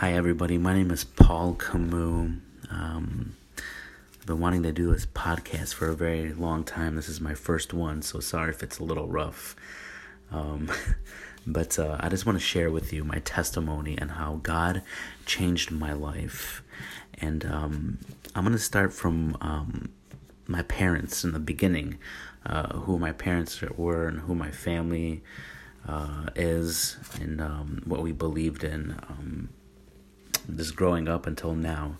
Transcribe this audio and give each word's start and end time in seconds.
Hi, 0.00 0.14
everybody. 0.14 0.56
My 0.56 0.72
name 0.72 0.90
is 0.90 1.04
Paul 1.04 1.52
Camus. 1.52 2.40
Um, 2.70 3.36
I've 4.18 4.26
been 4.26 4.40
wanting 4.40 4.62
to 4.62 4.72
do 4.72 4.90
this 4.90 5.04
podcast 5.04 5.74
for 5.74 5.88
a 5.88 5.94
very 5.94 6.32
long 6.32 6.64
time. 6.64 6.96
This 6.96 7.10
is 7.10 7.20
my 7.20 7.34
first 7.34 7.74
one, 7.74 8.00
so 8.00 8.18
sorry 8.18 8.48
if 8.48 8.62
it's 8.62 8.78
a 8.78 8.82
little 8.82 9.08
rough. 9.08 9.54
Um, 10.32 10.72
but 11.46 11.78
uh, 11.78 11.98
I 12.00 12.08
just 12.08 12.24
want 12.24 12.38
to 12.38 12.42
share 12.42 12.70
with 12.70 12.94
you 12.94 13.04
my 13.04 13.18
testimony 13.18 13.98
and 13.98 14.12
how 14.12 14.40
God 14.42 14.80
changed 15.26 15.70
my 15.70 15.92
life. 15.92 16.62
And 17.20 17.44
um, 17.44 17.98
I'm 18.34 18.44
going 18.44 18.56
to 18.56 18.58
start 18.58 18.94
from 18.94 19.36
um, 19.42 19.90
my 20.46 20.62
parents 20.62 21.24
in 21.24 21.32
the 21.32 21.38
beginning, 21.38 21.98
uh, 22.46 22.72
who 22.78 22.98
my 22.98 23.12
parents 23.12 23.60
were 23.60 24.08
and 24.08 24.20
who 24.20 24.34
my 24.34 24.50
family 24.50 25.22
uh, 25.86 26.30
is, 26.34 26.96
and 27.20 27.38
um, 27.42 27.82
what 27.84 28.00
we 28.00 28.12
believed 28.12 28.64
in 28.64 28.92
um, 29.06 29.50
just 30.56 30.76
growing 30.76 31.08
up 31.08 31.26
until 31.26 31.54
now. 31.54 31.96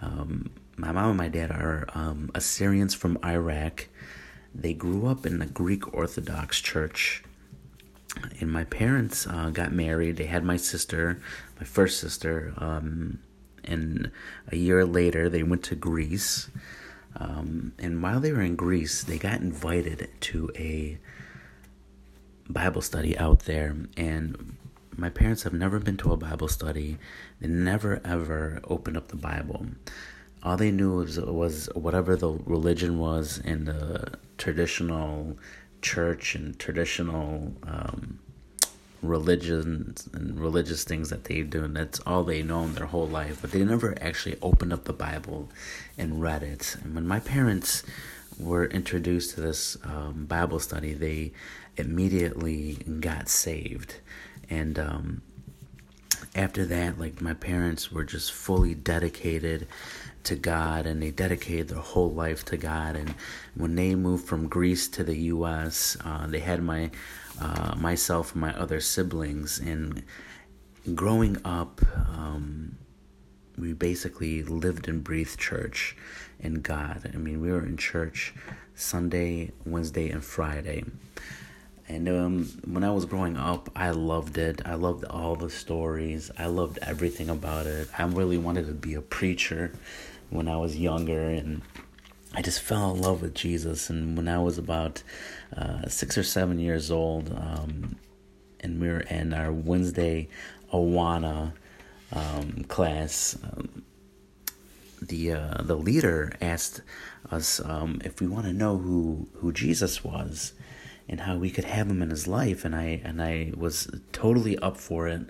Um, 0.00 0.50
my 0.76 0.92
mom 0.92 1.10
and 1.10 1.18
my 1.18 1.28
dad 1.28 1.50
are 1.50 1.86
um, 1.94 2.30
Assyrians 2.34 2.94
from 2.94 3.18
Iraq. 3.24 3.88
They 4.54 4.74
grew 4.74 5.06
up 5.06 5.24
in 5.24 5.38
the 5.38 5.46
Greek 5.46 5.94
Orthodox 5.94 6.60
Church. 6.60 7.22
And 8.40 8.50
my 8.50 8.64
parents 8.64 9.26
uh, 9.26 9.50
got 9.50 9.72
married. 9.72 10.16
They 10.16 10.26
had 10.26 10.44
my 10.44 10.56
sister, 10.56 11.20
my 11.58 11.64
first 11.64 11.98
sister. 11.98 12.52
Um, 12.58 13.20
and 13.64 14.10
a 14.48 14.56
year 14.56 14.84
later, 14.84 15.28
they 15.28 15.42
went 15.42 15.62
to 15.64 15.74
Greece. 15.74 16.50
Um, 17.16 17.72
and 17.78 18.02
while 18.02 18.20
they 18.20 18.32
were 18.32 18.42
in 18.42 18.56
Greece, 18.56 19.04
they 19.04 19.18
got 19.18 19.40
invited 19.40 20.10
to 20.20 20.50
a 20.56 20.98
Bible 22.48 22.82
study 22.82 23.16
out 23.16 23.40
there. 23.40 23.76
And 23.96 24.56
my 24.96 25.10
parents 25.10 25.42
have 25.42 25.52
never 25.52 25.78
been 25.78 25.96
to 25.98 26.12
a 26.12 26.16
Bible 26.16 26.48
study. 26.48 26.98
They 27.40 27.48
never 27.48 28.00
ever 28.04 28.60
opened 28.64 28.96
up 28.96 29.08
the 29.08 29.16
Bible. 29.16 29.66
All 30.42 30.56
they 30.56 30.70
knew 30.70 30.96
was 30.96 31.18
was 31.20 31.68
whatever 31.74 32.16
the 32.16 32.30
religion 32.30 32.98
was 32.98 33.38
in 33.38 33.64
the 33.64 34.18
traditional 34.38 35.38
church 35.80 36.34
and 36.34 36.58
traditional 36.58 37.52
um, 37.64 38.18
religions 39.02 40.08
and 40.12 40.38
religious 40.38 40.84
things 40.84 41.10
that 41.10 41.24
they 41.24 41.42
do, 41.42 41.64
and 41.64 41.76
that's 41.76 42.00
all 42.00 42.24
they 42.24 42.42
know 42.42 42.62
in 42.62 42.74
their 42.74 42.86
whole 42.86 43.06
life. 43.06 43.38
But 43.40 43.52
they 43.52 43.64
never 43.64 43.96
actually 44.00 44.36
opened 44.42 44.72
up 44.72 44.84
the 44.84 44.92
Bible 44.92 45.48
and 45.98 46.20
read 46.20 46.42
it. 46.42 46.76
And 46.82 46.94
when 46.94 47.06
my 47.06 47.20
parents 47.20 47.82
were 48.38 48.64
introduced 48.66 49.34
to 49.34 49.40
this 49.40 49.76
um, 49.84 50.26
Bible 50.26 50.58
study, 50.58 50.94
they 50.94 51.32
immediately 51.76 52.74
got 53.00 53.28
saved 53.28 53.96
and 54.50 54.78
um, 54.78 55.22
after 56.34 56.64
that 56.64 56.98
like 56.98 57.20
my 57.20 57.34
parents 57.34 57.92
were 57.92 58.04
just 58.04 58.32
fully 58.32 58.74
dedicated 58.74 59.66
to 60.24 60.36
God 60.36 60.86
and 60.86 61.02
they 61.02 61.10
dedicated 61.10 61.68
their 61.68 61.78
whole 61.78 62.10
life 62.10 62.44
to 62.46 62.56
God. 62.56 62.96
And 62.96 63.14
when 63.54 63.74
they 63.74 63.94
moved 63.94 64.26
from 64.26 64.48
Greece 64.48 64.88
to 64.88 65.04
the 65.04 65.16
US 65.16 65.96
uh, 66.04 66.26
they 66.26 66.40
had 66.40 66.62
my 66.62 66.90
uh, 67.40 67.74
myself 67.76 68.32
and 68.32 68.40
my 68.40 68.54
other 68.54 68.80
siblings. 68.80 69.58
And 69.58 70.02
growing 70.94 71.38
up 71.44 71.80
um, 72.08 72.78
we 73.58 73.72
basically 73.72 74.42
lived 74.42 74.88
and 74.88 75.04
breathed 75.04 75.38
church 75.38 75.96
and 76.40 76.62
God. 76.62 77.10
I 77.12 77.16
mean 77.16 77.40
we 77.40 77.50
were 77.50 77.64
in 77.64 77.76
church 77.76 78.32
Sunday 78.74 79.52
Wednesday 79.66 80.10
and 80.10 80.24
Friday 80.24 80.84
and 81.88 82.08
um, 82.08 82.44
when 82.64 82.84
I 82.84 82.90
was 82.90 83.04
growing 83.04 83.36
up, 83.36 83.70
I 83.74 83.90
loved 83.90 84.38
it. 84.38 84.62
I 84.64 84.74
loved 84.74 85.04
all 85.04 85.34
the 85.34 85.50
stories. 85.50 86.30
I 86.38 86.46
loved 86.46 86.78
everything 86.82 87.28
about 87.28 87.66
it. 87.66 87.88
I 87.98 88.04
really 88.04 88.38
wanted 88.38 88.66
to 88.66 88.72
be 88.72 88.94
a 88.94 89.02
preacher 89.02 89.72
when 90.30 90.48
I 90.48 90.56
was 90.56 90.76
younger, 90.76 91.28
and 91.28 91.62
I 92.34 92.42
just 92.42 92.62
fell 92.62 92.94
in 92.94 93.02
love 93.02 93.20
with 93.20 93.34
Jesus. 93.34 93.90
And 93.90 94.16
when 94.16 94.28
I 94.28 94.38
was 94.38 94.58
about 94.58 95.02
uh, 95.56 95.88
six 95.88 96.16
or 96.16 96.22
seven 96.22 96.58
years 96.58 96.90
old, 96.90 97.30
um, 97.36 97.96
and 98.60 98.80
we 98.80 98.88
were 98.88 99.00
in 99.00 99.34
our 99.34 99.52
Wednesday 99.52 100.28
Awana 100.72 101.52
um, 102.12 102.64
class, 102.68 103.36
um, 103.42 103.82
the 105.00 105.32
uh, 105.32 105.62
the 105.62 105.76
leader 105.76 106.32
asked 106.40 106.80
us 107.30 107.60
um, 107.64 108.00
if 108.04 108.20
we 108.20 108.28
want 108.28 108.46
to 108.46 108.52
know 108.52 108.78
who 108.78 109.28
who 109.34 109.52
Jesus 109.52 110.04
was 110.04 110.52
and 111.12 111.20
how 111.20 111.36
we 111.36 111.50
could 111.50 111.64
have 111.64 111.90
him 111.90 112.00
in 112.00 112.08
his 112.08 112.26
life 112.26 112.64
and 112.64 112.74
I 112.74 113.02
and 113.04 113.22
I 113.22 113.52
was 113.54 113.86
totally 114.12 114.58
up 114.58 114.78
for 114.78 115.06
it. 115.06 115.20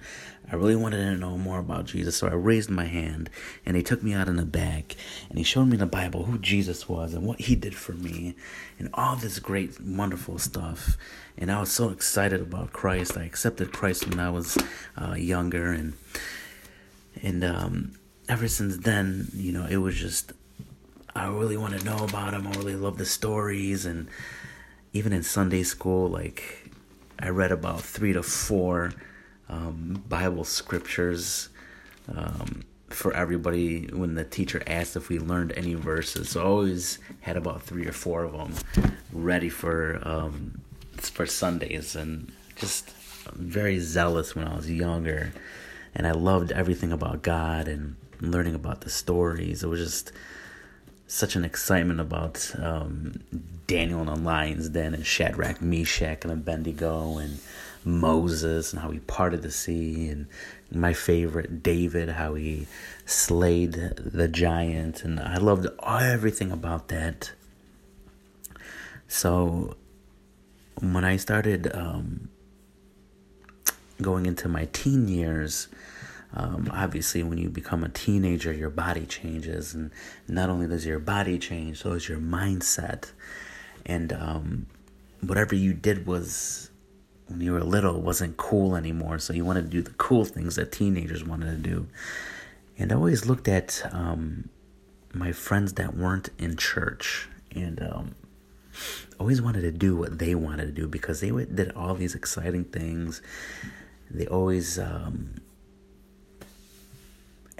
I 0.51 0.55
really 0.55 0.77
wanted 0.77 0.99
to 0.99 1.17
know 1.17 1.37
more 1.37 1.59
about 1.59 1.87
Jesus, 1.87 2.17
so 2.17 2.29
I 2.29 2.35
raised 2.35 2.71
my 2.71 2.85
hand 2.85 3.29
and 3.67 3.77
he 3.77 3.83
took 3.83 4.01
me 4.01 4.15
out 4.15 4.29
in 4.29 4.37
the 4.37 4.47
back 4.47 4.95
and 5.29 5.39
he 5.39 5.45
showed 5.45 5.65
me 5.65 5.77
the 5.77 5.87
Bible 5.87 6.23
who 6.25 6.39
Jesus 6.39 6.89
was 6.89 7.15
and 7.15 7.27
what 7.27 7.41
he 7.41 7.57
did 7.57 7.75
for 7.75 7.95
me 7.95 8.37
and 8.79 8.91
all 8.95 9.17
this 9.17 9.41
great 9.41 9.81
wonderful 9.81 10.39
stuff. 10.39 10.97
And 11.37 11.51
I 11.51 11.59
was 11.59 11.73
so 11.73 11.89
excited 11.89 12.41
about 12.41 12.73
Christ. 12.73 13.19
I 13.19 13.25
accepted 13.25 13.73
Christ 13.73 14.09
when 14.09 14.21
I 14.21 14.31
was 14.31 14.57
uh, 14.97 15.15
younger 15.15 15.73
and 15.73 15.95
and 17.21 17.43
um, 17.43 17.93
ever 18.29 18.47
since 18.47 18.77
then, 18.77 19.29
you 19.35 19.51
know, 19.51 19.67
it 19.67 19.79
was 19.79 19.97
just 19.97 20.33
I 21.13 21.27
really 21.27 21.57
want 21.57 21.77
to 21.77 21.85
know 21.85 22.05
about 22.05 22.35
him. 22.35 22.47
I 22.47 22.53
really 22.53 22.77
love 22.77 22.99
the 22.99 23.05
stories 23.05 23.85
and 23.85 24.07
even 24.93 25.13
in 25.13 25.23
Sunday 25.23 25.63
school, 25.63 26.09
like 26.09 26.71
I 27.19 27.29
read 27.29 27.53
about 27.53 27.81
three 27.81 28.13
to 28.13 28.23
four 28.23 28.93
um, 29.49 30.03
Bible 30.09 30.45
scriptures 30.45 31.49
um, 32.15 32.65
for 32.89 33.15
everybody 33.15 33.87
when 33.87 34.15
the 34.15 34.25
teacher 34.25 34.63
asked 34.67 34.97
if 34.97 35.09
we 35.09 35.19
learned 35.19 35.53
any 35.57 35.75
verses. 35.75 36.31
So 36.31 36.43
I 36.43 36.45
always 36.45 36.99
had 37.21 37.37
about 37.37 37.63
three 37.63 37.87
or 37.87 37.93
four 37.93 38.25
of 38.25 38.33
them 38.33 38.55
ready 39.13 39.49
for 39.49 40.01
um, 40.03 40.61
for 40.97 41.27
Sundays, 41.27 41.97
and 41.97 42.31
just 42.57 42.91
very 43.35 43.79
zealous 43.79 44.35
when 44.35 44.47
I 44.47 44.55
was 44.55 44.71
younger, 44.71 45.33
and 45.95 46.07
I 46.07 46.13
loved 46.13 46.53
everything 46.53 46.93
about 46.93 47.23
God 47.23 47.67
and 47.67 47.97
learning 48.21 48.55
about 48.55 48.83
the 48.83 48.91
stories. 48.91 49.63
It 49.63 49.69
was 49.69 49.81
just 49.81 50.13
such 51.13 51.37
an 51.37 51.45
excitement 51.45 52.01
about 52.01 52.51
um, 52.59 53.13
Daniel 53.67 54.01
and 54.01 54.09
the 54.09 54.17
lions 54.17 54.71
den 54.71 54.95
and 54.95 55.05
Shadrach, 55.05 55.61
Meshach, 55.61 56.25
and 56.25 56.33
Abednego 56.33 57.19
and 57.19 57.39
Moses 57.85 58.73
and 58.73 58.81
how 58.81 58.91
he 58.91 58.99
parted 59.01 59.43
the 59.43 59.51
sea 59.51 60.09
and 60.09 60.27
my 60.71 60.95
favorite 60.95 61.63
David, 61.63 62.09
how 62.09 62.33
he 62.33 62.67
slayed 63.05 63.73
the 63.73 64.27
giant 64.27 65.05
and 65.05 65.21
I 65.21 65.37
loved 65.37 65.67
everything 65.87 66.51
about 66.51 66.89
that. 66.89 67.33
So 69.07 69.77
when 70.81 71.05
I 71.05 71.19
started 71.19 71.71
um, 71.77 72.31
going 74.01 74.25
into 74.25 74.49
my 74.49 74.67
teen 74.73 75.09
years, 75.09 75.69
um, 76.35 76.71
obviously, 76.73 77.23
when 77.23 77.39
you 77.39 77.51
become 77.51 77.85
a 77.85 77.89
teenager, 77.89 78.53
your 78.53 78.71
body 78.71 79.05
changes, 79.05 79.75
and 79.75 79.91
not 80.27 80.49
only 80.49 80.67
does 80.67 80.87
your 80.87 80.99
body 80.99 81.39
change, 81.39 81.79
so 81.83 81.93
does 81.93 82.09
your 82.09 82.19
mindset. 82.19 83.13
And 83.85 84.13
um, 84.13 84.67
whatever 85.21 85.55
you 85.55 85.75
did 85.75 86.07
was 86.07 86.71
when 87.27 87.41
you 87.41 87.53
were 87.53 87.63
little 87.63 88.01
wasn't 88.01 88.37
cool 88.37 88.77
anymore. 88.77 89.19
So 89.19 89.33
you 89.33 89.45
wanted 89.45 89.63
to 89.63 89.69
do 89.69 89.83
the 89.83 89.93
cool 89.93 90.25
things 90.25 90.57
that 90.57 90.73
teenagers 90.73 91.25
wanted 91.25 91.51
to 91.51 91.71
do. 91.71 91.87
And 92.79 92.93
I 92.93 92.95
always 92.95 93.27
looked 93.27 93.49
at 93.49 93.83
um, 93.93 94.49
my 95.13 95.33
friends 95.33 95.75
that 95.75 95.95
weren't 95.95 96.31
in 96.39 96.57
church, 96.57 97.29
and 97.55 97.83
um, 97.83 98.15
always 99.21 99.43
wanted 99.43 99.61
to 99.61 99.71
do 99.71 99.97
what 99.97 100.19
they 100.19 100.35
wanted 100.35 100.65
to 100.65 100.73
do 100.73 100.89
because 100.89 101.21
they 101.21 101.31
did 101.31 101.73
all 101.73 101.95
these 101.95 102.15
exciting 102.15 102.65
things. 102.65 103.21
They 104.11 104.27
always 104.27 104.79
um, 104.79 105.35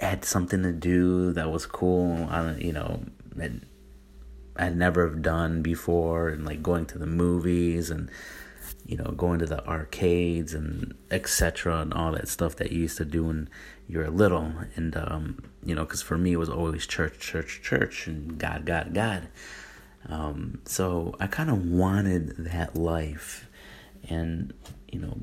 had 0.03 0.25
something 0.25 0.63
to 0.63 0.71
do 0.71 1.31
that 1.33 1.51
was 1.51 1.65
cool. 1.65 2.29
You 2.57 2.73
know, 2.73 3.03
that 3.35 3.51
I'd 4.55 4.77
never 4.77 5.07
have 5.07 5.21
done 5.21 5.61
before, 5.61 6.29
and 6.29 6.45
like 6.45 6.61
going 6.61 6.85
to 6.87 6.97
the 6.97 7.07
movies 7.07 7.89
and 7.89 8.09
you 8.85 8.97
know 8.97 9.11
going 9.11 9.39
to 9.39 9.45
the 9.45 9.65
arcades 9.65 10.53
and 10.53 10.93
etc. 11.09 11.81
and 11.81 11.93
all 11.93 12.11
that 12.11 12.27
stuff 12.27 12.55
that 12.57 12.71
you 12.71 12.81
used 12.81 12.97
to 12.97 13.05
do 13.05 13.25
when 13.25 13.49
you 13.87 13.99
were 13.99 14.09
little. 14.09 14.53
And 14.75 14.95
um, 14.95 15.43
you 15.63 15.73
know, 15.75 15.85
because 15.85 16.01
for 16.01 16.17
me 16.17 16.33
it 16.33 16.37
was 16.37 16.49
always 16.49 16.85
church, 16.85 17.19
church, 17.19 17.61
church, 17.63 18.07
and 18.07 18.37
God, 18.37 18.65
God, 18.65 18.93
God. 18.93 19.29
Um, 20.07 20.61
so 20.65 21.15
I 21.19 21.27
kind 21.27 21.49
of 21.49 21.65
wanted 21.65 22.35
that 22.37 22.75
life, 22.75 23.49
and 24.09 24.53
you 24.91 24.99
know 24.99 25.17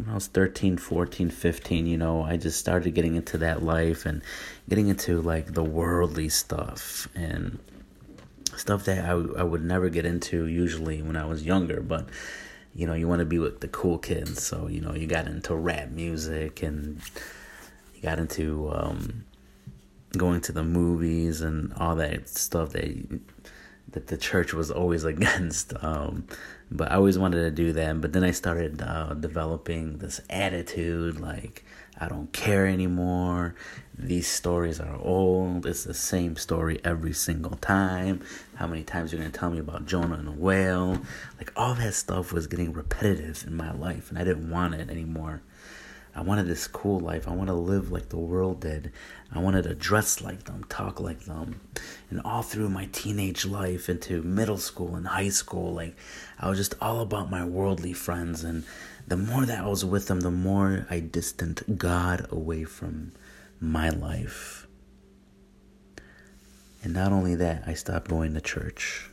when 0.00 0.10
I 0.10 0.14
was 0.14 0.26
13, 0.28 0.78
14, 0.78 1.30
15, 1.30 1.86
you 1.86 1.98
know, 1.98 2.22
I 2.22 2.36
just 2.36 2.58
started 2.58 2.94
getting 2.94 3.16
into 3.16 3.38
that 3.38 3.62
life 3.62 4.06
and 4.06 4.22
getting 4.68 4.88
into 4.88 5.20
like 5.20 5.54
the 5.54 5.64
worldly 5.64 6.28
stuff 6.28 7.08
and 7.14 7.58
stuff 8.56 8.84
that 8.86 9.04
I, 9.04 9.10
I 9.10 9.42
would 9.42 9.62
never 9.62 9.88
get 9.88 10.06
into 10.06 10.46
usually 10.46 11.02
when 11.02 11.16
I 11.16 11.26
was 11.26 11.44
younger. 11.44 11.80
But, 11.80 12.08
you 12.74 12.86
know, 12.86 12.94
you 12.94 13.08
want 13.08 13.20
to 13.20 13.26
be 13.26 13.38
with 13.38 13.60
the 13.60 13.68
cool 13.68 13.98
kids. 13.98 14.42
So, 14.42 14.68
you 14.68 14.80
know, 14.80 14.94
you 14.94 15.06
got 15.06 15.26
into 15.26 15.54
rap 15.54 15.90
music 15.90 16.62
and 16.62 17.00
you 17.94 18.02
got 18.02 18.18
into 18.18 18.70
um, 18.72 19.24
going 20.16 20.40
to 20.42 20.52
the 20.52 20.64
movies 20.64 21.40
and 21.42 21.72
all 21.74 21.96
that 21.96 22.28
stuff 22.28 22.70
that 22.70 23.20
that 23.92 24.08
the 24.08 24.16
church 24.16 24.52
was 24.52 24.70
always 24.70 25.04
against. 25.14 25.72
Um, 25.82 26.26
but 26.70 26.90
I 26.92 26.96
always 26.96 27.18
wanted 27.18 27.40
to 27.42 27.50
do 27.50 27.72
that. 27.72 28.00
But 28.00 28.12
then 28.12 28.24
I 28.24 28.30
started 28.30 28.82
uh, 28.82 29.14
developing 29.14 29.98
this 29.98 30.20
attitude 30.30 31.20
like 31.20 31.64
I 31.98 32.08
don't 32.08 32.32
care 32.32 32.66
anymore. 32.66 33.54
These 33.98 34.26
stories 34.26 34.80
are 34.80 34.96
old. 34.96 35.66
It's 35.66 35.84
the 35.84 35.92
same 35.92 36.36
story 36.36 36.80
every 36.82 37.12
single 37.12 37.56
time. 37.56 38.22
How 38.54 38.66
many 38.66 38.84
times 38.84 39.12
you're 39.12 39.20
gonna 39.20 39.30
tell 39.30 39.50
me 39.50 39.58
about 39.58 39.84
Jonah 39.84 40.14
and 40.14 40.26
the 40.26 40.32
whale? 40.32 40.98
Like 41.36 41.52
all 41.56 41.74
that 41.74 41.92
stuff 41.92 42.32
was 42.32 42.46
getting 42.46 42.72
repetitive 42.72 43.44
in 43.46 43.54
my 43.54 43.72
life, 43.72 44.08
and 44.08 44.18
I 44.18 44.24
didn't 44.24 44.50
want 44.50 44.74
it 44.74 44.88
anymore. 44.88 45.42
I 46.14 46.22
wanted 46.22 46.46
this 46.46 46.66
cool 46.66 47.00
life. 47.00 47.28
I 47.28 47.32
want 47.32 47.48
to 47.48 47.54
live 47.54 47.92
like 47.92 48.08
the 48.08 48.18
world 48.18 48.60
did. 48.60 48.92
I 49.32 49.38
wanted 49.38 49.62
to 49.64 49.74
dress 49.74 50.20
like 50.20 50.44
them, 50.44 50.64
talk 50.68 50.98
like 50.98 51.20
them. 51.20 51.60
And 52.10 52.20
all 52.22 52.42
through 52.42 52.68
my 52.68 52.88
teenage 52.92 53.44
life 53.46 53.88
into 53.88 54.22
middle 54.22 54.58
school 54.58 54.96
and 54.96 55.06
high 55.06 55.28
school, 55.28 55.72
like 55.72 55.96
I 56.38 56.48
was 56.48 56.58
just 56.58 56.74
all 56.80 57.00
about 57.00 57.30
my 57.30 57.44
worldly 57.44 57.92
friends. 57.92 58.42
And 58.42 58.64
the 59.06 59.16
more 59.16 59.46
that 59.46 59.64
I 59.64 59.68
was 59.68 59.84
with 59.84 60.08
them, 60.08 60.20
the 60.20 60.30
more 60.32 60.86
I 60.90 60.98
distanced 61.00 61.78
God 61.78 62.26
away 62.30 62.64
from 62.64 63.12
my 63.60 63.90
life. 63.90 64.66
And 66.82 66.94
not 66.94 67.12
only 67.12 67.36
that, 67.36 67.64
I 67.66 67.74
stopped 67.74 68.08
going 68.08 68.34
to 68.34 68.40
church. 68.40 69.10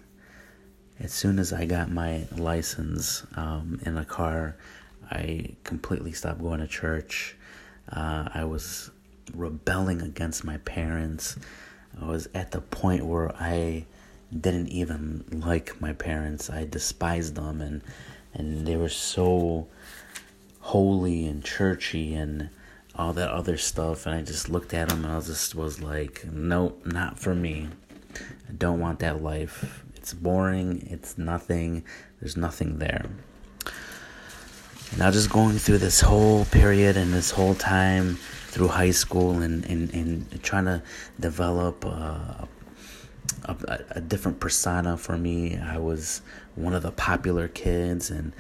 As 1.00 1.14
soon 1.14 1.38
as 1.38 1.54
I 1.54 1.66
got 1.66 1.92
my 1.92 2.26
license 2.36 3.24
um, 3.36 3.80
in 3.86 3.98
a 3.98 4.06
car, 4.06 4.56
I 5.12 5.56
completely 5.64 6.12
stopped 6.14 6.42
going 6.42 6.60
to 6.60 6.68
church. 6.68 7.36
Uh, 7.92 8.30
I 8.34 8.46
was 8.46 8.90
rebelling 9.34 10.02
against 10.02 10.44
my 10.44 10.58
parents. 10.58 11.38
I 12.00 12.06
was 12.06 12.28
at 12.34 12.52
the 12.52 12.62
point 12.62 13.06
where 13.06 13.36
I 13.36 13.86
didn't 14.38 14.70
even 14.70 15.26
like 15.32 15.80
my 15.82 15.94
parents. 15.94 16.50
I 16.50 16.66
despised 16.66 17.36
them 17.36 17.62
and 17.62 17.82
and 18.34 18.68
they 18.68 18.76
were 18.76 18.90
so 18.90 19.68
holy 20.60 21.26
and 21.26 21.44
churchy 21.44 22.14
and 22.14 22.50
all 22.96 23.14
that 23.14 23.30
other 23.30 23.58
stuff 23.58 24.06
and 24.06 24.16
I 24.16 24.22
just 24.22 24.50
looked 24.50 24.74
at 24.74 24.90
them 24.90 25.06
and 25.06 25.14
I 25.14 25.16
was 25.16 25.28
just 25.28 25.56
was 25.56 25.82
like, 25.82 26.26
nope, 26.32 26.86
not 26.86 27.18
for 27.18 27.34
me. 27.34 27.70
I 28.50 28.54
don't 28.58 28.80
want 28.80 29.00
that 29.00 29.22
life. 29.22 29.84
It's 29.96 30.14
boring. 30.14 30.88
It's 30.90 31.18
nothing. 31.18 31.84
There's 32.20 32.38
nothing 32.38 32.80
there. 32.80 33.06
Now, 34.96 35.12
just 35.12 35.30
going 35.30 35.58
through 35.58 35.80
this 35.80 36.00
whole 36.00 36.46
period 36.46 36.96
and 36.96 37.14
this 37.14 37.30
whole 37.30 37.54
time 37.54 38.18
through 38.58 38.70
high 38.70 38.90
school 38.90 39.34
and, 39.44 39.64
and, 39.66 39.94
and 39.94 40.44
trying 40.44 40.66
to 40.66 40.82
develop 41.20 41.86
uh, 41.86 42.46
a, 43.46 43.84
a, 43.92 44.02
different 44.02 44.40
persona 44.40 44.98
for 44.98 45.16
me. 45.16 45.56
I 45.56 45.78
was 45.78 46.24
one 46.56 46.74
of 46.74 46.82
the 46.82 46.92
popular 46.92 47.48
kids, 47.48 48.10
and 48.10 48.34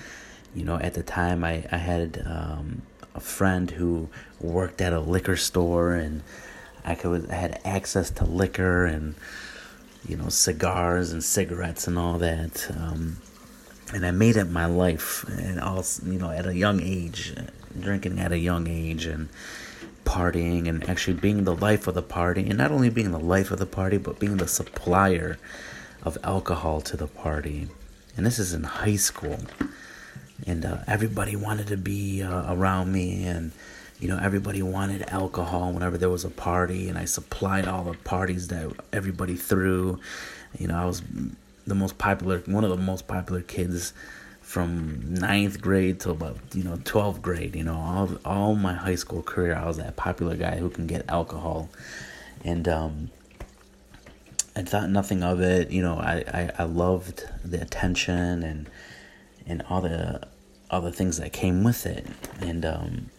you 0.55 0.65
know, 0.65 0.77
at 0.77 0.95
the 0.95 1.03
time, 1.03 1.43
I, 1.43 1.65
I 1.71 1.77
had 1.77 2.23
um, 2.25 2.81
a 3.13 3.19
friend 3.19 3.69
who 3.69 4.09
worked 4.41 4.81
at 4.81 4.91
a 4.91 4.99
liquor 4.99 5.35
store, 5.35 5.93
and 5.93 6.23
I 6.83 6.95
could 6.95 7.29
I 7.29 7.35
had 7.35 7.61
access 7.63 8.09
to 8.09 8.25
liquor 8.25 8.87
and 8.87 9.13
you 10.07 10.17
know 10.17 10.29
cigars 10.29 11.11
and 11.11 11.23
cigarettes 11.23 11.87
and 11.87 11.99
all 11.99 12.17
that. 12.17 12.71
Um, 12.71 13.17
and 13.93 14.03
I 14.03 14.09
made 14.09 14.35
it 14.35 14.45
my 14.45 14.65
life, 14.65 15.25
and 15.29 15.59
also 15.59 16.07
you 16.07 16.17
know 16.17 16.31
at 16.31 16.47
a 16.47 16.55
young 16.55 16.81
age, 16.81 17.35
drinking 17.79 18.17
at 18.17 18.31
a 18.31 18.39
young 18.39 18.67
age, 18.67 19.05
and 19.05 19.29
partying, 20.07 20.67
and 20.67 20.87
actually 20.89 21.17
being 21.17 21.43
the 21.43 21.55
life 21.55 21.85
of 21.85 21.93
the 21.93 22.01
party, 22.01 22.47
and 22.47 22.57
not 22.57 22.71
only 22.71 22.89
being 22.89 23.11
the 23.11 23.19
life 23.19 23.51
of 23.51 23.59
the 23.59 23.65
party, 23.65 23.97
but 23.97 24.19
being 24.19 24.37
the 24.37 24.47
supplier 24.47 25.37
of 26.01 26.17
alcohol 26.23 26.79
to 26.81 26.95
the 26.95 27.07
party. 27.07 27.67
And 28.15 28.25
this 28.25 28.39
is 28.39 28.53
in 28.53 28.63
high 28.63 28.95
school, 28.95 29.37
and 30.47 30.65
uh, 30.65 30.77
everybody 30.87 31.35
wanted 31.35 31.67
to 31.67 31.77
be 31.77 32.23
uh, 32.23 32.53
around 32.53 32.91
me, 32.91 33.25
and 33.25 33.51
you 33.99 34.07
know 34.07 34.17
everybody 34.17 34.61
wanted 34.61 35.03
alcohol 35.09 35.73
whenever 35.73 35.97
there 35.97 36.09
was 36.09 36.23
a 36.23 36.29
party, 36.29 36.87
and 36.87 36.97
I 36.97 37.05
supplied 37.05 37.67
all 37.67 37.83
the 37.83 37.97
parties 37.97 38.47
that 38.47 38.71
everybody 38.93 39.35
threw. 39.35 39.99
You 40.57 40.69
know, 40.69 40.77
I 40.77 40.85
was 40.85 41.03
the 41.67 41.75
most 41.75 41.97
popular, 41.97 42.39
one 42.45 42.63
of 42.63 42.69
the 42.69 42.77
most 42.77 43.07
popular 43.07 43.41
kids 43.41 43.93
from 44.47 45.13
ninth 45.13 45.59
grade 45.59 45.99
to 45.99 46.09
about 46.09 46.37
you 46.53 46.63
know 46.63 46.77
12th 46.77 47.21
grade. 47.21 47.53
You 47.53 47.65
know, 47.65 47.75
all 47.75 48.09
all 48.23 48.55
my 48.55 48.73
high 48.73 48.95
school 48.95 49.21
career, 49.21 49.53
I 49.53 49.67
was 49.67 49.75
that 49.75 49.97
popular 49.97 50.37
guy 50.37 50.55
who 50.55 50.69
can 50.69 50.87
get 50.87 51.03
alcohol, 51.09 51.69
and 52.45 52.65
um, 52.65 53.09
I 54.55 54.61
thought 54.61 54.89
nothing 54.89 55.21
of 55.21 55.41
it. 55.41 55.69
You 55.69 55.81
know, 55.81 55.97
I, 55.97 56.23
I, 56.33 56.51
I 56.59 56.63
loved 56.63 57.27
the 57.43 57.61
attention 57.61 58.41
and 58.41 58.69
and 59.45 59.63
all 59.69 59.81
the 59.81 60.25
all 60.71 60.79
the 60.79 60.93
things 60.93 61.17
that 61.17 61.33
came 61.33 61.65
with 61.65 61.85
it, 61.85 62.07
and 62.39 62.65
um, 62.65 63.09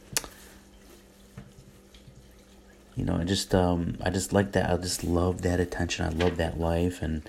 you 2.97 3.05
know, 3.05 3.17
I 3.17 3.25
just 3.25 3.55
um, 3.55 3.99
I 4.03 4.09
just 4.09 4.33
like 4.33 4.53
that. 4.53 4.71
I 4.71 4.79
just 4.79 5.05
love 5.05 5.43
that 5.43 5.61
attention. 5.61 6.07
I 6.07 6.09
love 6.09 6.39
that 6.39 6.59
life, 6.59 7.03
and 7.03 7.21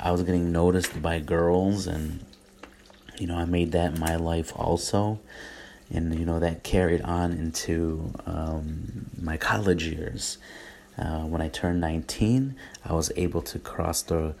I 0.00 0.10
was 0.10 0.24
getting 0.24 0.50
noticed 0.50 1.00
by 1.00 1.20
girls, 1.20 1.86
and 1.86 2.24
you 3.20 3.26
know, 3.26 3.36
I 3.36 3.44
made 3.44 3.72
that 3.72 3.98
my 3.98 4.16
life 4.16 4.52
also. 4.56 5.20
And, 5.90 6.18
you 6.18 6.26
know, 6.26 6.38
that 6.38 6.62
carried 6.62 7.00
on 7.02 7.32
into 7.32 8.12
um, 8.26 9.06
my 9.20 9.36
college 9.36 9.86
years. 9.86 10.38
Uh, 10.98 11.20
when 11.20 11.40
I 11.40 11.48
turned 11.48 11.80
19, 11.80 12.56
I 12.84 12.92
was 12.92 13.10
able 13.16 13.40
to 13.42 13.58
cross 13.58 14.02
the 14.02 14.34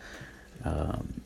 um, 0.64 1.22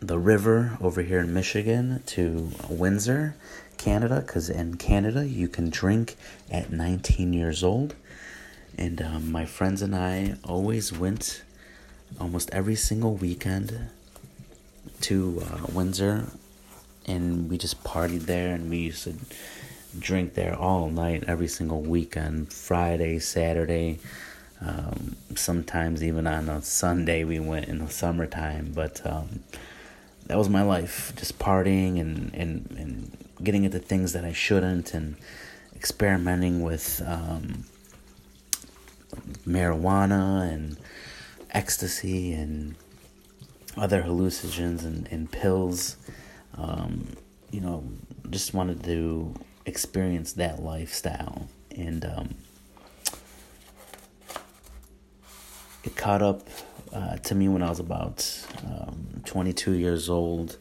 the 0.00 0.18
river 0.18 0.78
over 0.80 1.02
here 1.02 1.18
in 1.18 1.34
Michigan 1.34 2.02
to 2.06 2.50
Windsor, 2.70 3.36
Canada, 3.76 4.22
because 4.26 4.48
in 4.48 4.76
Canada 4.76 5.26
you 5.26 5.46
can 5.46 5.68
drink 5.68 6.16
at 6.50 6.72
19 6.72 7.34
years 7.34 7.62
old. 7.62 7.94
And 8.78 9.02
um, 9.02 9.30
my 9.30 9.44
friends 9.44 9.82
and 9.82 9.94
I 9.94 10.36
always 10.42 10.90
went 10.90 11.42
almost 12.18 12.48
every 12.50 12.76
single 12.76 13.14
weekend 13.14 13.90
to 15.02 15.42
uh, 15.44 15.66
Windsor, 15.72 16.28
and 17.10 17.50
we 17.50 17.58
just 17.58 17.82
partied 17.84 18.22
there, 18.22 18.54
and 18.54 18.70
we 18.70 18.78
used 18.78 19.04
to 19.04 19.14
drink 19.98 20.34
there 20.34 20.54
all 20.56 20.88
night, 20.88 21.24
every 21.26 21.48
single 21.48 21.82
weekend, 21.82 22.52
Friday, 22.52 23.18
Saturday. 23.18 23.98
Um, 24.60 25.16
sometimes 25.34 26.02
even 26.04 26.26
on 26.26 26.48
a 26.48 26.60
Sunday 26.60 27.24
we 27.24 27.40
went 27.40 27.68
in 27.68 27.78
the 27.78 27.88
summertime, 27.88 28.72
but 28.74 29.04
um, 29.06 29.40
that 30.26 30.36
was 30.36 30.48
my 30.48 30.62
life, 30.62 31.12
just 31.16 31.38
partying 31.38 31.98
and, 32.00 32.34
and, 32.34 32.76
and 32.78 33.16
getting 33.42 33.64
into 33.64 33.78
things 33.78 34.12
that 34.12 34.24
I 34.24 34.32
shouldn't 34.32 34.92
and 34.92 35.16
experimenting 35.74 36.62
with 36.62 37.02
um, 37.06 37.64
marijuana 39.46 40.52
and 40.52 40.76
ecstasy 41.52 42.32
and 42.32 42.74
other 43.76 44.02
hallucinogens 44.02 44.84
and, 44.84 45.08
and 45.10 45.32
pills. 45.32 45.96
Um, 46.60 47.08
you 47.50 47.60
know, 47.60 47.84
just 48.30 48.54
wanted 48.54 48.84
to 48.84 49.34
experience 49.66 50.34
that 50.34 50.62
lifestyle. 50.62 51.48
And 51.76 52.04
um, 52.04 52.34
it 55.84 55.96
caught 55.96 56.22
up 56.22 56.48
uh, 56.92 57.16
to 57.16 57.34
me 57.34 57.48
when 57.48 57.62
I 57.62 57.68
was 57.68 57.80
about 57.80 58.46
um, 58.64 59.22
22 59.24 59.72
years 59.72 60.08
old. 60.08 60.58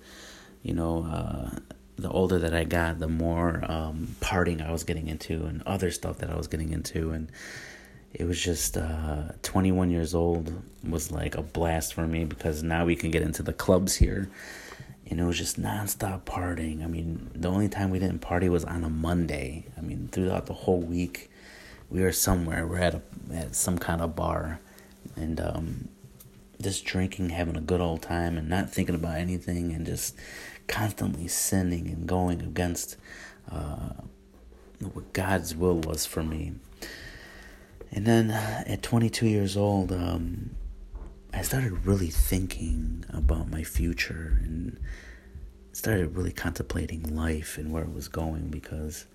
You 0.63 0.73
know, 0.73 1.03
uh, 1.03 1.59
the 1.97 2.09
older 2.09 2.39
that 2.39 2.53
I 2.53 2.63
got, 2.63 2.99
the 2.99 3.07
more 3.07 3.63
um, 3.69 4.15
partying 4.21 4.65
I 4.65 4.71
was 4.71 4.83
getting 4.83 5.07
into 5.07 5.45
and 5.45 5.61
other 5.63 5.91
stuff 5.91 6.19
that 6.19 6.29
I 6.29 6.35
was 6.35 6.47
getting 6.47 6.71
into. 6.71 7.11
And 7.11 7.31
it 8.13 8.25
was 8.25 8.41
just 8.41 8.77
uh, 8.77 9.29
21 9.43 9.91
years 9.91 10.15
old 10.15 10.51
was 10.87 11.11
like 11.11 11.35
a 11.35 11.41
blast 11.41 11.93
for 11.93 12.07
me 12.07 12.25
because 12.25 12.63
now 12.63 12.85
we 12.85 12.95
can 12.95 13.11
get 13.11 13.21
into 13.21 13.43
the 13.43 13.53
clubs 13.53 13.95
here 13.95 14.29
and 15.09 15.19
it 15.19 15.23
was 15.23 15.37
just 15.37 15.59
nonstop 15.59 16.21
partying. 16.21 16.83
I 16.83 16.87
mean, 16.87 17.31
the 17.33 17.47
only 17.47 17.67
time 17.67 17.89
we 17.89 17.99
didn't 17.99 18.19
party 18.19 18.47
was 18.47 18.63
on 18.63 18.83
a 18.83 18.89
Monday. 18.89 19.65
I 19.77 19.81
mean, 19.81 20.09
throughout 20.11 20.45
the 20.45 20.53
whole 20.53 20.81
week, 20.81 21.31
we 21.89 22.01
were 22.01 22.11
somewhere. 22.11 22.67
We're 22.67 22.77
at 22.77 22.95
a, 22.95 23.01
at 23.33 23.55
some 23.55 23.79
kind 23.79 24.01
of 24.01 24.15
bar, 24.15 24.59
and 25.15 25.39
um, 25.41 25.89
just 26.61 26.85
drinking, 26.85 27.29
having 27.29 27.55
a 27.55 27.61
good 27.61 27.81
old 27.81 28.03
time, 28.03 28.37
and 28.37 28.47
not 28.47 28.69
thinking 28.69 28.95
about 28.95 29.17
anything, 29.17 29.73
and 29.73 29.85
just 29.85 30.15
constantly 30.67 31.27
sinning 31.27 31.87
and 31.87 32.07
going 32.07 32.41
against 32.41 32.95
uh, 33.51 33.93
what 34.93 35.11
God's 35.13 35.55
will 35.55 35.79
was 35.79 36.05
for 36.05 36.21
me. 36.21 36.53
And 37.91 38.05
then 38.05 38.29
at 38.29 38.83
22 38.83 39.27
years 39.27 39.57
old, 39.57 39.91
um, 39.91 40.51
I 41.33 41.41
started 41.43 41.85
really 41.85 42.09
thinking 42.09 43.05
about 43.09 43.49
my 43.49 43.63
future 43.63 44.39
and 44.43 44.79
started 45.73 46.15
really 46.15 46.31
contemplating 46.31 47.15
life 47.15 47.57
and 47.57 47.71
where 47.71 47.83
it 47.83 47.93
was 47.93 48.07
going 48.07 48.49
because 48.49 49.05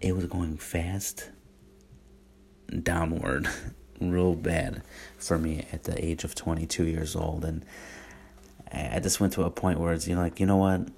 it 0.00 0.16
was 0.16 0.24
going 0.26 0.56
fast 0.56 1.30
downward 2.82 3.48
real 4.00 4.34
bad 4.34 4.82
for 5.18 5.38
me 5.38 5.66
at 5.72 5.84
the 5.84 6.02
age 6.02 6.24
of 6.24 6.34
22 6.34 6.84
years 6.84 7.14
old. 7.14 7.44
And 7.44 7.64
I 8.72 8.98
just 9.00 9.20
went 9.20 9.34
to 9.34 9.42
a 9.42 9.50
point 9.50 9.78
where 9.78 9.92
it's 9.92 10.08
you 10.08 10.14
know 10.14 10.22
like 10.22 10.40
you 10.40 10.46
know 10.46 10.56
what? 10.56 10.88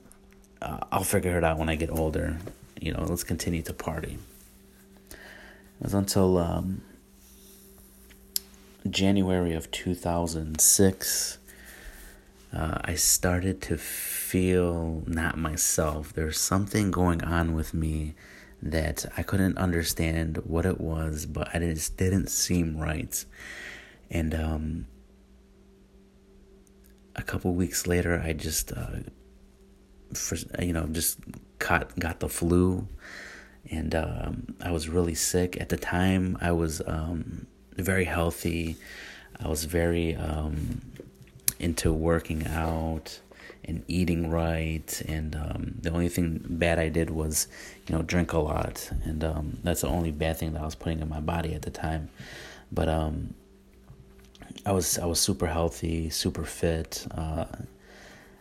Uh, 0.61 0.78
I'll 0.92 1.04
figure 1.04 1.37
it 1.37 1.42
out 1.42 1.58
when 1.58 1.68
I 1.68 1.75
get 1.75 1.90
older. 1.90 2.38
You 2.80 2.92
know 2.92 3.02
let's 3.02 3.25
continue 3.25 3.62
to 3.62 3.72
party. 3.72 4.18
It 5.11 5.16
was 5.80 5.94
until 5.94 6.38
um, 6.38 6.82
January 8.89 9.55
of 9.55 9.71
2006 9.71 11.39
uh, 12.55 12.79
I 12.85 12.95
started 12.95 13.62
to 13.62 13.79
feel 13.79 15.03
not 15.07 15.39
myself 15.39 16.12
there's 16.12 16.39
something 16.39 16.91
going 16.91 17.25
on 17.25 17.55
with 17.55 17.73
me 17.73 18.15
that 18.62 19.07
I 19.17 19.23
couldn't 19.23 19.59
understand 19.59 20.37
what 20.45 20.65
it 20.65 20.81
was, 20.81 21.27
but 21.27 21.53
it 21.55 21.75
just 21.75 21.97
didn't 21.97 22.29
seem 22.29 22.79
right. 22.79 23.25
And 24.09 24.35
um, 24.35 24.87
a 27.17 27.23
couple 27.23 27.53
weeks 27.55 27.89
later, 27.89 28.23
I 28.25 28.33
just, 28.35 28.73
uh, 28.73 29.01
for, 30.15 30.37
you 30.61 30.73
know, 30.73 30.87
just 30.87 31.19
caught 31.59 31.99
got 31.99 32.21
the 32.21 32.29
flu, 32.29 32.87
and 33.71 33.95
um, 33.95 34.55
I 34.61 34.71
was 34.71 34.89
really 34.89 35.15
sick 35.15 35.61
at 35.61 35.69
the 35.69 35.77
time. 35.77 36.39
I 36.41 36.53
was 36.53 36.81
um, 36.87 37.47
very 37.76 38.05
healthy. 38.05 38.76
I 39.41 39.49
was 39.49 39.64
very 39.64 40.14
um, 40.14 40.81
into 41.59 41.93
working 41.93 42.47
out 42.47 43.21
and 43.64 43.85
eating 43.87 44.31
right. 44.31 45.02
And 45.09 45.35
um, 45.37 45.75
the 45.81 45.91
only 45.91 46.09
thing 46.09 46.41
bad 46.45 46.79
i 46.79 46.88
did 46.88 47.11
was 47.11 47.47
you 47.87 47.95
know 47.95 48.02
drink 48.02 48.33
a 48.33 48.38
lot. 48.38 48.91
And 49.05 49.23
um, 49.25 49.59
that's 49.62 49.83
the 49.83 49.88
only 49.88 50.11
bad 50.11 50.37
thing 50.37 50.52
that 50.52 50.62
i 50.62 50.64
was 50.64 50.75
putting 50.75 51.00
in 51.00 51.09
my 51.09 51.21
body 51.21 51.55
at 51.55 51.62
the 51.62 51.71
time. 51.71 52.11
But 52.71 52.88
um, 52.88 53.35
i 54.67 54.73
was 54.73 54.99
i 54.99 55.07
was 55.07 55.19
super 55.19 55.47
healthy 55.47 56.11
super 56.11 56.45
fit 56.45 57.07
uh, 57.17 57.47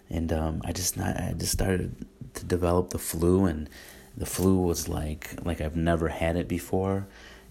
and 0.09 0.33
um, 0.33 0.61
i 0.65 0.71
just 0.71 0.97
not 0.97 1.15
i 1.17 1.33
just 1.37 1.53
started 1.53 1.95
to 2.33 2.45
develop 2.45 2.89
the 2.89 2.99
flu. 2.99 3.45
And 3.45 3.69
the 4.17 4.25
flu 4.25 4.57
was 4.57 4.89
like 4.89 5.35
like 5.45 5.61
i've 5.61 5.75
never 5.75 6.09
had 6.09 6.35
it 6.35 6.47
before 6.47 7.07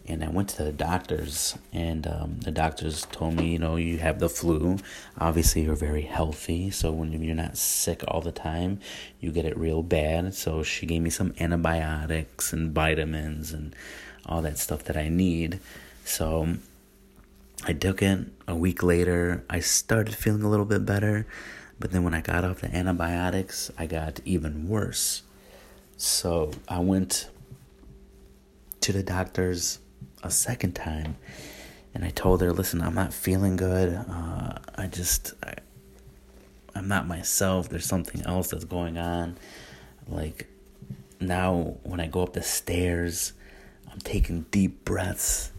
and 0.07 0.25
I 0.25 0.28
went 0.28 0.49
to 0.50 0.64
the 0.64 0.73
doctors, 0.73 1.57
and 1.73 2.07
um, 2.07 2.40
the 2.40 2.50
doctors 2.50 3.07
told 3.12 3.35
me, 3.35 3.52
you 3.52 3.59
know, 3.59 3.76
you 3.76 3.99
have 3.99 4.19
the 4.19 4.28
flu. 4.28 4.78
Obviously, 5.19 5.62
you're 5.62 5.76
very 5.76 6.02
healthy, 6.02 6.71
so 6.71 6.90
when 6.90 7.12
you're 7.23 7.35
not 7.35 7.57
sick 7.57 8.02
all 8.09 8.21
the 8.21 8.33
time, 8.33 8.80
you 9.21 9.30
get 9.30 9.45
it 9.45 9.57
real 9.57 9.83
bad. 9.83 10.35
So 10.35 10.62
she 10.62 10.87
gave 10.87 11.02
me 11.02 11.11
some 11.11 11.35
antibiotics 11.38 12.52
and 12.52 12.73
vitamins 12.73 13.52
and 13.52 13.75
all 14.26 14.42
that 14.42 14.59
stuff 14.59 14.85
that 14.85 14.97
I 14.97 15.09
need. 15.09 15.61
So 16.04 16.57
I 17.64 17.73
took 17.73 18.02
it. 18.02 18.26
A 18.49 18.57
week 18.57 18.83
later, 18.83 19.45
I 19.49 19.61
started 19.61 20.14
feeling 20.14 20.42
a 20.42 20.50
little 20.50 20.66
bit 20.66 20.85
better, 20.85 21.26
but 21.78 21.92
then 21.92 22.02
when 22.02 22.14
I 22.14 22.21
got 22.21 22.45
off 22.45 22.62
the 22.62 22.75
antibiotics, 22.75 23.71
I 23.78 23.87
got 23.87 24.21
even 24.25 24.69
worse. 24.69 25.23
So 25.97 26.52
I 26.69 26.80
went 26.80 27.28
to 28.80 28.92
the 28.92 29.02
doctors 29.02 29.78
a 30.23 30.31
second 30.31 30.75
time 30.75 31.17
and 31.95 32.05
I 32.05 32.11
told 32.11 32.41
her, 32.41 32.53
listen, 32.53 32.81
I'm 32.81 32.95
not 32.95 33.12
feeling 33.12 33.57
good. 33.57 33.93
Uh, 33.95 34.59
I 34.77 34.87
just, 34.87 35.35
I, 35.43 35.55
I'm 36.75 36.89
not 36.89 37.07
myself. 37.07 37.69
There's 37.69 37.87
something 37.87 38.23
else 38.23 38.49
that's 38.49 38.65
going 38.65 38.97
on. 38.97 39.37
Like 40.07 40.47
now, 41.21 41.77
when 41.83 42.00
I 42.00 42.07
go 42.07 42.23
up 42.23 42.33
the 42.33 42.43
stairs, 42.43 43.33
I'm 43.91 43.99
taking 43.99 44.47
deep 44.50 44.85
breaths. 44.85 45.50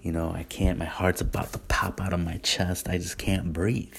You 0.00 0.12
know, 0.12 0.32
I 0.32 0.44
can't, 0.44 0.78
my 0.78 0.86
heart's 0.86 1.20
about 1.20 1.52
to 1.52 1.58
pop 1.58 2.00
out 2.00 2.12
of 2.12 2.20
my 2.20 2.38
chest. 2.38 2.88
I 2.88 2.96
just 2.96 3.18
can't 3.18 3.52
breathe. 3.52 3.94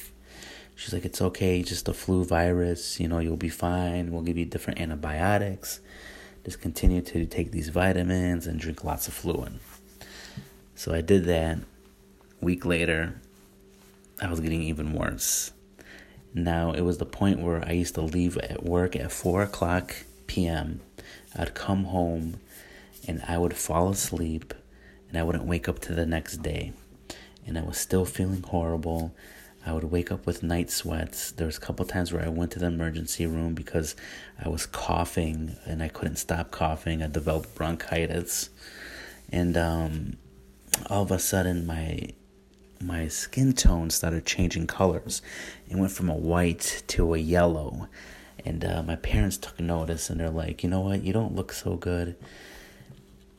She's 0.76 0.92
like, 0.92 1.06
it's 1.06 1.22
okay, 1.22 1.62
just 1.62 1.88
a 1.88 1.94
flu 1.94 2.26
virus. 2.26 3.00
You 3.00 3.08
know, 3.08 3.20
you'll 3.20 3.38
be 3.38 3.48
fine. 3.48 4.12
We'll 4.12 4.24
give 4.24 4.38
you 4.38 4.46
different 4.46 4.82
antibiotics. 4.82 5.80
Just 6.44 6.60
continue 6.62 7.02
to 7.02 7.26
take 7.26 7.52
these 7.52 7.70
vitamins 7.70 8.48
and 8.48 8.60
drink 8.60 8.84
lots 8.84 9.08
of 9.08 9.14
fluid. 9.14 9.60
So 10.76 10.94
I 10.94 11.02
did 11.02 11.26
that. 11.26 11.60
Week 12.42 12.66
later, 12.66 13.22
I 14.22 14.30
was 14.30 14.40
getting 14.40 14.64
even 14.64 14.94
worse. 14.94 15.52
Now 16.34 16.72
it 16.72 16.82
was 16.82 16.98
the 16.98 17.06
point 17.06 17.40
where 17.40 17.64
I 17.66 17.72
used 17.72 17.96
to 17.96 18.02
leave 18.02 18.38
at 18.38 18.64
work 18.64 18.96
at 18.96 19.12
four 19.12 19.44
o'clock 19.44 19.96
p.m. 20.28 20.82
I'd 21.36 21.54
come 21.54 21.86
home 21.86 22.40
and 23.08 23.24
I 23.28 23.38
would 23.38 23.56
fall 23.56 23.90
asleep 23.90 24.54
and 25.10 25.18
I 25.18 25.24
wouldn't 25.24 25.46
wake 25.46 25.70
up 25.70 25.80
to 25.80 25.94
the 25.94 26.06
next 26.06 26.38
day. 26.38 26.74
And 27.46 27.58
I 27.58 27.62
was 27.62 27.78
still 27.78 28.06
feeling 28.06 28.42
horrible. 28.42 29.14
I 29.66 29.74
would 29.74 29.86
wake 29.86 30.12
up 30.12 30.26
with 30.26 30.44
night 30.44 30.72
sweats. 30.72 31.32
There 31.32 31.46
was 31.46 31.58
a 31.58 31.62
couple 31.62 31.86
times 31.86 32.12
where 32.12 32.26
I 32.26 32.30
went 32.30 32.52
to 32.52 32.60
the 32.60 32.66
emergency 32.66 33.26
room 33.26 33.54
because 33.54 33.96
I 34.44 34.50
was 34.50 34.66
coughing 34.66 35.56
and 35.66 35.84
I 35.84 35.88
couldn't 35.88 36.18
stop 36.18 36.52
coughing. 36.52 37.04
I 37.04 37.08
developed 37.08 37.56
bronchitis. 37.56 38.50
And 39.32 39.56
um, 39.56 40.18
all 40.90 41.04
of 41.04 41.12
a 41.12 41.20
sudden 41.20 41.66
my 41.66 42.10
my 42.84 43.08
skin 43.08 43.54
tone 43.54 43.90
started 43.90 44.26
changing 44.26 44.68
colors. 44.68 45.22
It 45.70 45.78
went 45.78 45.92
from 45.92 46.10
a 46.10 46.16
white 46.16 46.84
to 46.88 47.14
a 47.14 47.18
yellow. 47.18 47.88
And 48.46 48.66
uh, 48.66 48.84
my 48.84 48.98
parents 48.98 49.38
took 49.38 49.60
notice 49.60 50.10
and 50.10 50.20
they're 50.20 50.30
like, 50.30 50.64
you 50.64 50.70
know 50.70 50.82
what, 50.82 51.04
you 51.04 51.14
don't 51.14 51.36
look 51.36 51.54
so 51.54 51.76
good. 51.76 52.18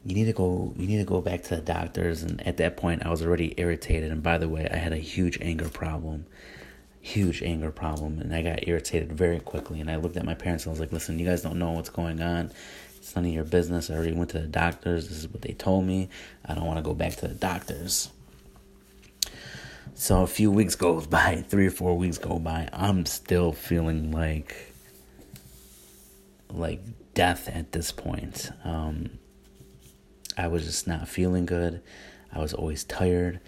You 0.07 0.15
need 0.15 0.25
to 0.27 0.33
go 0.33 0.73
you 0.77 0.87
need 0.87 0.99
to 0.99 1.05
go 1.05 1.21
back 1.21 1.43
to 1.45 1.57
the 1.57 1.63
doctors 1.63 2.23
and 2.23 2.47
at 2.47 2.59
that 2.59 2.77
point 2.77 3.07
I 3.07 3.11
was 3.11 3.23
already 3.23 3.55
irritated 3.57 4.13
and 4.13 4.23
by 4.23 4.37
the 4.37 4.49
way 4.49 4.69
I 4.71 4.77
had 4.77 4.93
a 4.93 4.99
huge 4.99 5.39
anger 5.41 5.69
problem. 5.69 6.27
Huge 7.01 7.43
anger 7.43 7.71
problem 7.71 8.19
and 8.19 8.35
I 8.35 8.43
got 8.43 8.67
irritated 8.67 9.13
very 9.13 9.41
quickly 9.41 9.81
and 9.81 9.91
I 9.91 9.97
looked 9.97 10.17
at 10.17 10.25
my 10.25 10.35
parents 10.35 10.65
and 10.65 10.71
I 10.71 10.73
was 10.73 10.81
like, 10.81 10.93
listen, 10.93 11.19
you 11.19 11.27
guys 11.27 11.43
don't 11.43 11.59
know 11.59 11.73
what's 11.73 11.91
going 11.91 12.23
on. 12.23 12.51
It's 13.05 13.15
none 13.15 13.27
of 13.27 13.33
your 13.35 13.45
business. 13.45 13.91
I 13.91 13.97
already 13.97 14.13
went 14.13 14.31
to 14.31 14.39
the 14.39 14.47
doctors. 14.47 15.11
This 15.11 15.19
is 15.19 15.29
what 15.29 15.43
they 15.43 15.53
told 15.53 15.85
me. 15.85 16.09
I 16.43 16.55
don't 16.55 16.65
want 16.65 16.79
to 16.79 16.83
go 16.83 16.95
back 16.95 17.17
to 17.17 17.29
the 17.29 17.35
doctors. 17.35 18.09
So 19.93 20.23
a 20.23 20.27
few 20.27 20.51
weeks 20.51 20.75
goes 20.75 21.07
by, 21.07 21.45
three 21.49 21.67
or 21.67 21.71
four 21.71 21.99
weeks 21.99 22.17
go 22.17 22.39
by. 22.39 22.71
I'm 22.73 23.05
still 23.05 23.53
feeling 23.53 24.11
like 24.11 24.73
like 26.49 26.81
death 27.13 27.47
at 27.47 27.73
this 27.73 27.93
point. 27.93 28.51
Um, 28.65 29.11
I 30.39 30.49
was 30.49 30.65
just 30.65 30.87
not 30.87 31.07
feeling 31.07 31.45
good. 31.45 31.83
I 32.33 32.39
was 32.39 32.55
always 32.55 32.85
tired. 32.85 33.39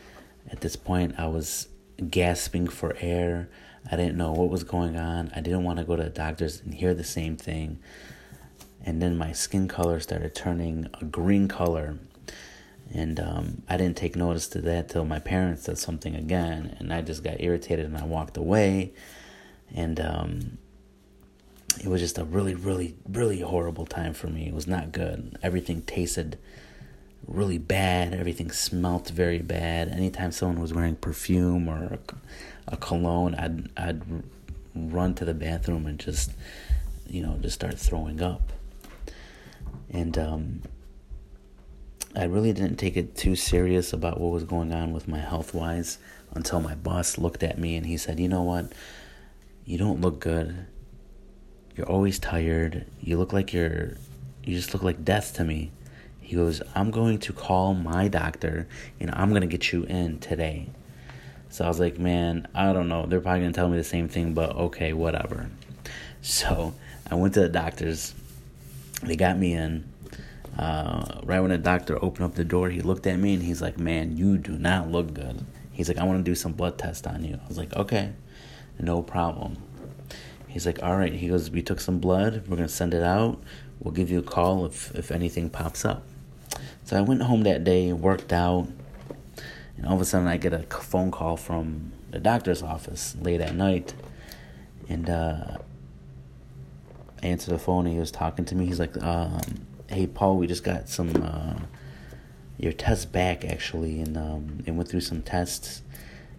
At 0.51 0.61
this 0.61 0.77
point, 0.77 1.15
I 1.17 1.29
was 1.29 1.69
gasping 2.11 2.69
for 2.69 2.95
air. 3.01 3.49
I 3.91 3.97
didn't 3.97 4.19
know 4.19 4.33
what 4.33 4.51
was 4.51 4.65
going 4.65 4.99
on. 4.99 5.33
I 5.35 5.41
didn't 5.41 5.65
want 5.65 5.79
to 5.79 5.87
go 5.87 5.97
to 5.97 6.03
the 6.03 6.11
doctors 6.11 6.61
and 6.61 6.75
hear 6.75 6.93
the 6.93 7.05
same 7.05 7.39
thing 7.39 7.79
and 8.85 9.03
then 9.03 9.17
my 9.17 9.33
skin 9.33 9.69
color 9.69 10.01
started 10.01 10.35
turning 10.35 10.89
a 11.01 11.05
green 11.05 11.49
color. 11.49 11.99
And 12.95 13.19
um, 13.19 13.63
i 13.69 13.77
didn't 13.77 13.97
take 13.97 14.15
notice 14.15 14.47
to 14.49 14.61
that 14.61 14.89
till 14.91 15.05
my 15.05 15.19
parents 15.19 15.65
said 15.65 15.77
something 15.77 16.15
again 16.15 16.77
and 16.79 16.95
i 16.95 17.03
just 17.03 17.25
got 17.25 17.41
irritated 17.41 17.85
and 17.85 17.97
i 17.99 18.05
walked 18.05 18.37
away. 18.37 18.93
And 19.75 19.99
um, 19.99 20.59
it 21.83 21.89
was 21.89 22.01
just 22.01 22.19
a 22.19 22.25
really 22.25 22.55
really 22.55 22.95
really 23.09 23.41
horrible 23.41 23.87
time 23.87 24.15
for 24.15 24.29
me. 24.29 24.47
It 24.47 24.55
was 24.55 24.67
not 24.67 24.93
good. 24.93 25.37
Everything 25.43 25.83
tasted 25.83 26.39
really 27.27 27.59
bad. 27.59 28.15
Everything 28.15 28.53
smelt 28.53 29.09
very 29.11 29.41
bad. 29.41 29.89
Anytime 29.89 30.31
someone 30.31 30.61
was 30.61 30.73
wearing 30.73 30.95
perfume 30.95 31.69
or 31.69 31.95
a, 31.95 31.99
a 32.69 32.77
cologne 32.77 33.35
i'd 33.37 33.69
i'd 33.77 34.03
run 34.75 35.15
to 35.15 35.25
the 35.25 35.35
bathroom 35.35 35.87
and 35.87 35.99
just 35.99 36.33
you 37.09 37.23
know 37.23 37.39
just 37.41 37.55
start 37.55 37.79
throwing 37.79 38.21
up 38.21 38.53
and 39.91 40.17
um, 40.19 40.63
I 42.15 42.25
really 42.25 42.53
didn't 42.53 42.77
take 42.77 42.97
it 42.97 43.15
too 43.15 43.37
serious 43.37 43.93
about 43.93 44.19
what 44.19 44.33
was 44.33 44.45
going 44.45 44.73
on 44.73 44.93
with 44.93 45.07
my 45.07 45.19
health 45.19 45.53
wise 45.53 45.99
until 46.33 46.61
my 46.61 46.75
boss 46.75 47.19
looked 47.19 47.43
at 47.43 47.59
me 47.59 47.77
and 47.77 47.85
he 47.85 47.97
said, 47.97 48.19
You 48.19 48.29
know 48.29 48.43
what? 48.43 48.73
You 49.67 49.79
don't 49.79 50.01
look 50.01 50.21
good. 50.21 50.67
You're 51.77 51.89
always 51.89 52.19
tired. 52.19 52.87
You 53.01 53.19
look 53.19 53.33
like 53.33 53.53
you're, 53.53 53.97
you 54.45 54.57
just 54.57 54.73
look 54.73 54.83
like 54.83 55.05
death 55.05 55.35
to 55.35 55.45
me. 55.45 55.73
He 56.21 56.37
goes, 56.37 56.63
I'm 56.75 56.91
going 56.91 57.19
to 57.21 57.33
call 57.33 57.75
my 57.75 58.09
doctor 58.09 58.67
and 58.99 59.11
I'm 59.13 59.29
going 59.29 59.43
to 59.43 59.47
get 59.47 59.73
you 59.73 59.85
in 59.85 60.19
today. 60.19 60.71
So 61.51 61.65
I 61.65 61.69
was 61.69 61.79
like, 61.79 61.99
man, 61.99 62.49
I 62.55 62.73
don't 62.73 62.89
know. 62.89 63.07
They're 63.07 63.21
probably 63.21 63.41
going 63.41 63.53
to 63.53 63.57
tell 63.57 63.69
me 63.69 63.77
the 63.77 63.85
same 63.85 64.09
thing, 64.09 64.35
but 64.35 64.57
okay, 64.57 64.93
whatever. 64.93 65.51
So 66.23 66.75
I 67.09 67.15
went 67.15 67.35
to 67.35 67.41
the 67.41 67.49
doctor's 67.49 68.13
they 69.03 69.17
got 69.17 69.39
me 69.39 69.55
in. 69.55 69.93
Uh, 70.59 71.21
right 71.25 71.41
when 71.41 71.51
the 71.51 71.59
doctor 71.59 72.03
opened 72.03 72.25
up 72.25 72.35
the 72.35 72.45
door, 72.45 72.71
he 72.71 72.81
looked 72.81 73.07
at 73.07 73.19
me 73.19 73.35
and 73.35 73.43
he's 73.43 73.61
like, 73.61 73.79
"Man, 73.79 74.17
you 74.17 74.39
do 74.39 74.59
not 74.59 74.91
look 74.91 75.13
good." 75.13 75.45
He's 75.73 75.89
like, 75.89 75.99
"I 75.99 76.05
want 76.05 76.19
to 76.19 76.31
do 76.31 76.35
some 76.35 76.53
blood 76.53 76.79
test 76.79 77.07
on 77.07 77.25
you." 77.25 77.39
I 77.43 77.49
was 77.49 77.59
like, 77.59 77.75
"Okay, 77.75 78.13
no 78.79 79.03
problem." 79.03 79.59
he's 80.57 80.65
like, 80.65 80.83
all 80.83 80.97
right. 80.97 81.13
He 81.13 81.29
goes, 81.29 81.51
we 81.51 81.61
took 81.61 81.81
some 81.81 81.99
blood. 81.99 82.49
We're 82.49 82.57
gonna 82.57 82.69
send 82.69 82.95
it 82.95 83.03
out. 83.03 83.43
We'll 83.79 83.93
give 83.93 84.11
you 84.11 84.21
a 84.21 84.23
call 84.23 84.65
if 84.65 84.91
if 84.95 85.13
anything 85.13 85.51
pops 85.51 85.85
up. 85.85 86.03
So 86.85 86.97
I 86.97 87.03
went 87.03 87.21
home 87.21 87.43
that 87.43 87.63
day, 87.63 87.93
worked 87.93 88.33
out, 88.33 88.67
and 89.77 89.85
all 89.87 89.97
of 89.97 90.01
a 90.01 90.07
sudden 90.07 90.27
I 90.27 90.39
get 90.39 90.55
a 90.55 90.63
phone 90.63 91.11
call 91.11 91.37
from 91.37 91.93
the 92.11 92.19
doctor's 92.19 92.63
office 92.63 93.15
late 93.21 93.43
at 93.43 93.55
night, 93.55 93.93
and 94.89 95.11
uh, 95.11 95.59
I 97.23 97.27
answer 97.27 97.51
the 97.51 97.59
phone. 97.59 97.87
And 97.87 97.95
he 97.95 98.01
was 98.01 98.11
talking 98.11 98.45
to 98.47 98.55
me. 98.55 98.67
He's 98.67 98.81
like, 98.81 99.03
um, 99.03 99.41
"Hey, 99.89 100.07
Paul, 100.07 100.37
we 100.37 100.47
just 100.47 100.65
got 100.65 100.89
some 100.89 101.11
uh, 101.23 101.61
your 102.59 102.73
test 102.73 103.13
back 103.13 103.45
actually, 103.45 104.01
and 104.01 104.17
um, 104.17 104.63
and 104.67 104.77
went 104.77 104.89
through 104.89 105.01
some 105.01 105.23
tests." 105.23 105.83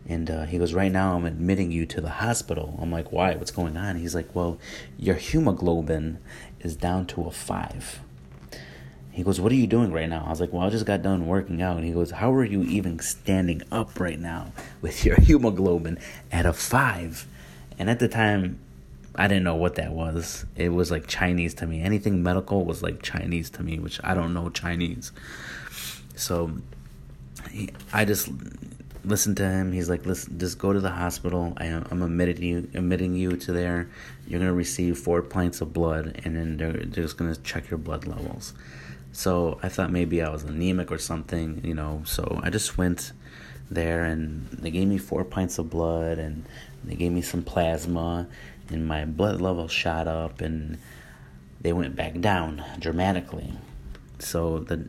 And 0.09 0.31
uh, 0.31 0.45
he 0.45 0.57
goes, 0.57 0.73
Right 0.73 0.91
now, 0.91 1.15
I'm 1.15 1.25
admitting 1.25 1.71
you 1.71 1.85
to 1.87 1.99
the 1.99 2.09
hospital. 2.09 2.79
I'm 2.81 2.91
like, 2.91 3.11
Why? 3.11 3.35
What's 3.35 3.51
going 3.51 3.75
on? 3.75 3.97
He's 3.97 4.15
like, 4.15 4.33
Well, 4.33 4.57
your 4.97 5.15
hemoglobin 5.15 6.19
is 6.61 6.75
down 6.75 7.07
to 7.07 7.23
a 7.23 7.31
five. 7.31 7.99
He 9.11 9.23
goes, 9.23 9.41
What 9.41 9.51
are 9.51 9.55
you 9.55 9.67
doing 9.67 9.91
right 9.91 10.07
now? 10.07 10.23
I 10.25 10.29
was 10.29 10.39
like, 10.39 10.53
Well, 10.53 10.65
I 10.65 10.69
just 10.69 10.85
got 10.85 11.01
done 11.01 11.27
working 11.27 11.61
out. 11.61 11.75
And 11.75 11.85
he 11.85 11.91
goes, 11.91 12.11
How 12.11 12.31
are 12.33 12.45
you 12.45 12.63
even 12.63 12.99
standing 12.99 13.61
up 13.69 13.99
right 13.99 14.19
now 14.19 14.53
with 14.81 15.03
your 15.03 15.15
hemoglobin 15.19 15.99
at 16.31 16.45
a 16.45 16.53
five? 16.53 17.27
And 17.77 17.89
at 17.89 17.99
the 17.99 18.07
time, 18.07 18.59
I 19.17 19.27
didn't 19.27 19.43
know 19.43 19.55
what 19.55 19.75
that 19.75 19.93
was. 19.93 20.45
It 20.55 20.69
was 20.69 20.91
like 20.91 21.07
Chinese 21.07 21.53
to 21.55 21.67
me. 21.67 21.81
Anything 21.81 22.21
medical 22.21 22.65
was 22.65 22.83
like 22.83 23.01
Chinese 23.01 23.49
to 23.51 23.63
me, 23.63 23.79
which 23.79 23.99
I 24.03 24.13
don't 24.13 24.33
know 24.33 24.49
Chinese. 24.49 25.11
So 26.15 26.51
I 27.91 28.05
just 28.05 28.29
listened 29.03 29.37
to 29.37 29.49
him. 29.49 29.71
He's 29.71 29.89
like, 29.89 30.05
"Listen, 30.05 30.37
just 30.37 30.59
go 30.59 30.71
to 30.73 30.79
the 30.79 30.91
hospital. 30.91 31.53
I, 31.57 31.65
am 31.65 32.01
admitting 32.03 32.43
you, 32.43 32.69
admitting 32.73 33.15
you 33.15 33.37
to 33.37 33.51
there. 33.51 33.89
You're 34.27 34.39
gonna 34.39 34.53
receive 34.53 34.97
four 34.97 35.21
pints 35.21 35.61
of 35.61 35.73
blood, 35.73 36.21
and 36.23 36.35
then 36.35 36.57
they're, 36.57 36.73
they're 36.73 37.03
just 37.03 37.17
gonna 37.17 37.35
check 37.37 37.69
your 37.69 37.79
blood 37.79 38.05
levels." 38.05 38.53
So 39.13 39.59
I 39.63 39.69
thought 39.69 39.91
maybe 39.91 40.21
I 40.21 40.29
was 40.29 40.43
anemic 40.43 40.91
or 40.91 40.99
something, 40.99 41.61
you 41.63 41.73
know. 41.73 42.03
So 42.05 42.39
I 42.43 42.51
just 42.51 42.77
went 42.77 43.13
there, 43.71 44.03
and 44.03 44.47
they 44.49 44.69
gave 44.69 44.87
me 44.87 44.99
four 44.99 45.23
pints 45.23 45.57
of 45.57 45.69
blood, 45.71 46.19
and 46.19 46.45
they 46.83 46.95
gave 46.95 47.11
me 47.11 47.21
some 47.21 47.41
plasma, 47.41 48.27
and 48.71 48.85
my 48.85 49.05
blood 49.05 49.41
level 49.41 49.67
shot 49.67 50.07
up, 50.07 50.41
and 50.41 50.77
they 51.61 51.73
went 51.73 51.95
back 51.95 52.19
down 52.19 52.63
dramatically. 52.79 53.53
So 54.19 54.59
the 54.59 54.87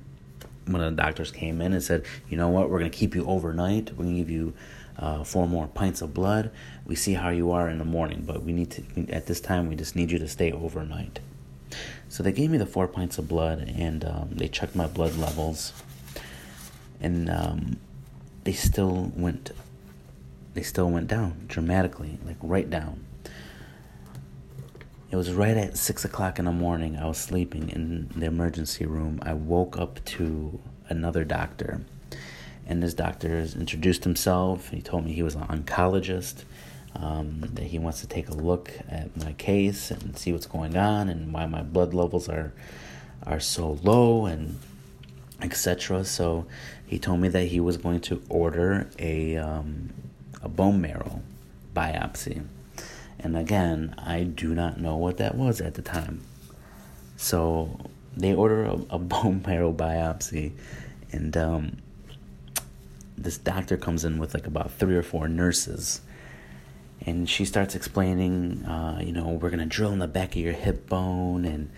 one 0.66 0.82
of 0.82 0.94
the 0.94 1.02
doctors 1.02 1.30
came 1.30 1.60
in 1.60 1.72
and 1.72 1.82
said, 1.82 2.04
you 2.28 2.36
know 2.36 2.48
what, 2.48 2.70
we're 2.70 2.78
going 2.78 2.90
to 2.90 2.96
keep 2.96 3.14
you 3.14 3.24
overnight. 3.26 3.90
We're 3.90 4.04
going 4.04 4.16
to 4.16 4.20
give 4.20 4.30
you 4.30 4.52
uh, 4.98 5.24
four 5.24 5.48
more 5.48 5.66
pints 5.66 6.02
of 6.02 6.12
blood. 6.12 6.50
We 6.84 6.94
see 6.94 7.14
how 7.14 7.30
you 7.30 7.52
are 7.52 7.68
in 7.68 7.78
the 7.78 7.84
morning, 7.84 8.24
but 8.26 8.42
we 8.42 8.52
need 8.52 8.70
to, 8.72 9.10
at 9.10 9.26
this 9.26 9.40
time, 9.40 9.68
we 9.68 9.76
just 9.76 9.96
need 9.96 10.10
you 10.10 10.18
to 10.18 10.28
stay 10.28 10.52
overnight. 10.52 11.20
So 12.08 12.22
they 12.22 12.32
gave 12.32 12.50
me 12.50 12.58
the 12.58 12.66
four 12.66 12.88
pints 12.88 13.18
of 13.18 13.28
blood 13.28 13.60
and 13.76 14.04
um, 14.04 14.30
they 14.32 14.48
checked 14.48 14.74
my 14.74 14.86
blood 14.86 15.16
levels. 15.16 15.72
And 17.00 17.30
um, 17.30 17.76
they 18.44 18.52
still 18.52 19.12
went, 19.14 19.52
they 20.54 20.62
still 20.62 20.90
went 20.90 21.06
down 21.06 21.44
dramatically, 21.46 22.18
like 22.26 22.36
right 22.42 22.68
down. 22.68 23.04
It 25.10 25.16
was 25.16 25.32
right 25.32 25.56
at 25.56 25.78
six 25.78 26.04
o'clock 26.04 26.38
in 26.38 26.44
the 26.44 26.52
morning. 26.52 26.96
I 26.96 27.06
was 27.06 27.16
sleeping 27.16 27.70
in 27.70 28.10
the 28.14 28.26
emergency 28.26 28.84
room. 28.84 29.20
I 29.22 29.32
woke 29.32 29.78
up 29.78 30.04
to 30.04 30.60
another 30.90 31.24
doctor, 31.24 31.80
and 32.66 32.82
this 32.82 32.92
doctor 32.92 33.38
introduced 33.38 34.04
himself. 34.04 34.68
He 34.68 34.82
told 34.82 35.06
me 35.06 35.14
he 35.14 35.22
was 35.22 35.34
an 35.34 35.44
oncologist. 35.44 36.44
Um, 36.94 37.40
that 37.54 37.64
he 37.64 37.78
wants 37.78 38.00
to 38.00 38.06
take 38.06 38.28
a 38.28 38.34
look 38.34 38.72
at 38.88 39.16
my 39.16 39.32
case 39.34 39.90
and 39.90 40.18
see 40.18 40.32
what's 40.32 40.46
going 40.46 40.76
on 40.76 41.08
and 41.08 41.32
why 41.32 41.46
my 41.46 41.62
blood 41.62 41.94
levels 41.94 42.28
are 42.28 42.52
are 43.24 43.40
so 43.40 43.78
low 43.82 44.26
and 44.26 44.58
etc. 45.40 46.04
So 46.04 46.46
he 46.86 46.98
told 46.98 47.20
me 47.20 47.28
that 47.28 47.44
he 47.44 47.60
was 47.60 47.76
going 47.76 48.00
to 48.02 48.22
order 48.28 48.88
a 48.98 49.36
um, 49.36 49.90
a 50.42 50.48
bone 50.48 50.80
marrow 50.80 51.22
biopsy. 51.74 52.44
And 53.20 53.36
again, 53.36 53.94
I 53.98 54.22
do 54.22 54.54
not 54.54 54.80
know 54.80 54.96
what 54.96 55.16
that 55.16 55.34
was 55.34 55.60
at 55.60 55.74
the 55.74 55.82
time. 55.82 56.22
So 57.16 57.78
they 58.16 58.34
order 58.34 58.64
a, 58.64 58.74
a 58.90 58.98
bone 58.98 59.42
marrow 59.46 59.72
biopsy, 59.72 60.52
and 61.12 61.36
um, 61.36 61.76
this 63.16 63.38
doctor 63.38 63.76
comes 63.76 64.04
in 64.04 64.18
with 64.18 64.34
like 64.34 64.46
about 64.46 64.70
three 64.70 64.96
or 64.96 65.02
four 65.02 65.28
nurses. 65.28 66.00
And 67.06 67.28
she 67.30 67.44
starts 67.44 67.74
explaining, 67.74 68.64
uh, 68.64 69.00
you 69.02 69.12
know, 69.12 69.28
we're 69.28 69.50
gonna 69.50 69.66
drill 69.66 69.92
in 69.92 69.98
the 69.98 70.08
back 70.08 70.30
of 70.30 70.42
your 70.42 70.52
hip 70.52 70.88
bone, 70.88 71.44
and 71.44 71.70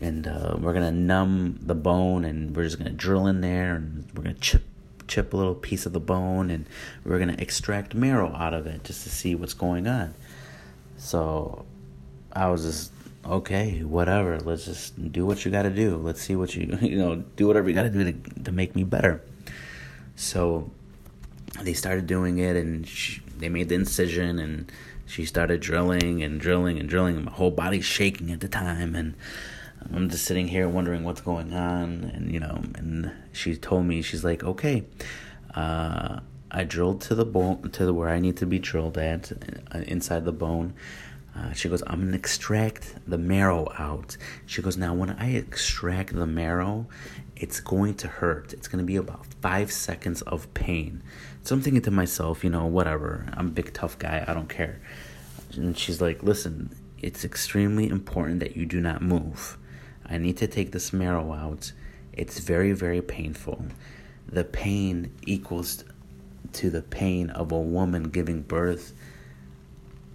and 0.00 0.26
uh, 0.26 0.56
we're 0.58 0.72
gonna 0.72 0.92
numb 0.92 1.58
the 1.62 1.74
bone, 1.74 2.24
and 2.24 2.54
we're 2.56 2.64
just 2.64 2.78
gonna 2.78 2.90
drill 2.90 3.26
in 3.26 3.40
there, 3.40 3.74
and 3.74 4.06
we're 4.14 4.22
gonna 4.22 4.34
chip 4.34 4.64
chip 5.06 5.32
a 5.32 5.36
little 5.36 5.54
piece 5.54 5.86
of 5.86 5.92
the 5.92 6.00
bone, 6.00 6.50
and 6.50 6.66
we're 7.04 7.18
gonna 7.18 7.36
extract 7.38 7.94
marrow 7.94 8.34
out 8.34 8.54
of 8.54 8.66
it 8.66 8.84
just 8.84 9.02
to 9.04 9.10
see 9.10 9.34
what's 9.34 9.54
going 9.54 9.86
on. 9.86 10.14
So 10.98 11.64
I 12.32 12.48
was 12.48 12.64
just 12.64 12.92
okay, 13.24 13.82
whatever. 13.82 14.38
Let's 14.40 14.64
just 14.64 15.12
do 15.12 15.24
what 15.24 15.44
you 15.44 15.50
got 15.50 15.62
to 15.62 15.70
do. 15.70 15.96
Let's 15.96 16.20
see 16.20 16.36
what 16.36 16.54
you 16.54 16.76
you 16.82 16.98
know 16.98 17.16
do 17.36 17.46
whatever 17.46 17.68
you 17.68 17.74
got 17.74 17.84
to 17.84 17.90
do 17.90 18.04
to 18.04 18.42
to 18.44 18.52
make 18.52 18.74
me 18.76 18.84
better. 18.84 19.22
So 20.16 20.70
they 21.62 21.72
started 21.72 22.06
doing 22.06 22.38
it, 22.38 22.56
and 22.56 22.86
she, 22.86 23.22
they 23.38 23.48
made 23.48 23.68
the 23.68 23.76
incision, 23.76 24.38
and 24.38 24.70
she 25.06 25.24
started 25.24 25.60
drilling 25.60 26.22
and 26.22 26.40
drilling 26.40 26.78
and 26.78 26.88
drilling, 26.88 27.16
and 27.16 27.24
my 27.24 27.32
whole 27.32 27.52
body's 27.52 27.84
shaking 27.84 28.30
at 28.32 28.40
the 28.40 28.48
time, 28.48 28.94
and 28.94 29.14
I'm 29.94 30.10
just 30.10 30.24
sitting 30.24 30.48
here 30.48 30.68
wondering 30.68 31.04
what's 31.04 31.20
going 31.20 31.52
on, 31.52 32.10
and 32.14 32.32
you 32.32 32.40
know, 32.40 32.60
and 32.74 33.12
she 33.32 33.56
told 33.56 33.86
me 33.86 34.02
she's 34.02 34.24
like, 34.24 34.42
okay. 34.42 34.84
Uh, 35.54 36.20
I 36.50 36.64
drilled 36.64 37.00
to 37.02 37.14
the 37.14 37.24
bone 37.24 37.70
to 37.70 37.84
the 37.84 37.92
where 37.92 38.08
I 38.08 38.18
need 38.18 38.36
to 38.38 38.46
be 38.46 38.58
drilled 38.58 38.98
at 38.98 39.32
uh, 39.74 39.78
inside 39.86 40.24
the 40.24 40.32
bone. 40.32 40.74
Uh, 41.36 41.52
she 41.52 41.68
goes, 41.68 41.82
I'm 41.86 42.00
gonna 42.00 42.16
extract 42.16 42.94
the 43.06 43.18
marrow 43.18 43.70
out. 43.78 44.16
She 44.46 44.62
goes, 44.62 44.76
now 44.76 44.94
when 44.94 45.10
I 45.10 45.32
extract 45.34 46.14
the 46.14 46.26
marrow, 46.26 46.86
it's 47.36 47.60
going 47.60 47.94
to 47.96 48.08
hurt. 48.08 48.52
It's 48.52 48.66
gonna 48.66 48.82
be 48.82 48.96
about 48.96 49.26
five 49.40 49.70
seconds 49.70 50.22
of 50.22 50.52
pain. 50.54 51.02
So 51.42 51.54
I'm 51.54 51.62
thinking 51.62 51.82
to 51.82 51.90
myself, 51.90 52.42
you 52.42 52.50
know, 52.50 52.66
whatever. 52.66 53.26
I'm 53.34 53.48
a 53.48 53.50
big 53.50 53.72
tough 53.72 53.98
guy. 53.98 54.24
I 54.26 54.34
don't 54.34 54.48
care. 54.48 54.80
And 55.54 55.78
she's 55.78 56.00
like, 56.00 56.22
listen, 56.22 56.74
it's 57.00 57.24
extremely 57.24 57.88
important 57.88 58.40
that 58.40 58.56
you 58.56 58.66
do 58.66 58.80
not 58.80 59.02
move. 59.02 59.56
I 60.04 60.18
need 60.18 60.36
to 60.38 60.46
take 60.46 60.72
this 60.72 60.92
marrow 60.92 61.32
out. 61.32 61.72
It's 62.12 62.38
very, 62.40 62.72
very 62.72 63.00
painful. 63.00 63.66
The 64.26 64.44
pain 64.44 65.12
equals 65.24 65.84
to 66.54 66.70
the 66.70 66.82
pain 66.82 67.30
of 67.30 67.52
a 67.52 67.58
woman 67.58 68.04
giving 68.04 68.42
birth 68.42 68.92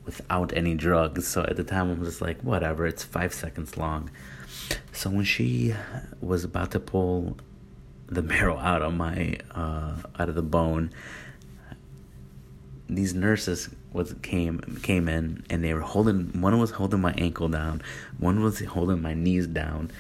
without 0.06 0.56
any 0.56 0.76
drugs. 0.76 1.28
So 1.28 1.44
at 1.44 1.56
the 1.56 1.64
time, 1.64 1.90
I 1.90 1.94
was 1.94 2.10
just 2.10 2.22
like, 2.22 2.42
whatever, 2.42 2.86
it's 2.86 3.04
five 3.04 3.34
seconds 3.34 3.78
long. 3.78 4.10
So 4.92 5.10
when 5.10 5.26
she 5.26 5.74
was 6.22 6.44
about 6.44 6.72
to 6.72 6.80
pull 6.80 7.38
the 8.08 8.22
marrow 8.34 8.58
out 8.58 8.82
of 8.82 8.94
my 8.94 9.38
uh, 9.52 9.96
out 10.20 10.30
of 10.30 10.36
the 10.36 10.44
bone, 10.44 10.92
these 12.90 13.14
nurses 13.14 13.70
was 13.92 14.14
came 14.22 14.60
came 14.82 15.08
in 15.08 15.44
and 15.50 15.64
they 15.64 15.74
were 15.74 15.82
holding 15.82 16.42
one 16.42 16.58
was 16.60 16.72
holding 16.72 17.02
my 17.02 17.14
ankle 17.18 17.50
down, 17.50 17.82
one 18.18 18.42
was 18.42 18.60
holding 18.60 19.02
my 19.02 19.14
knees 19.14 19.48
down, 19.48 19.92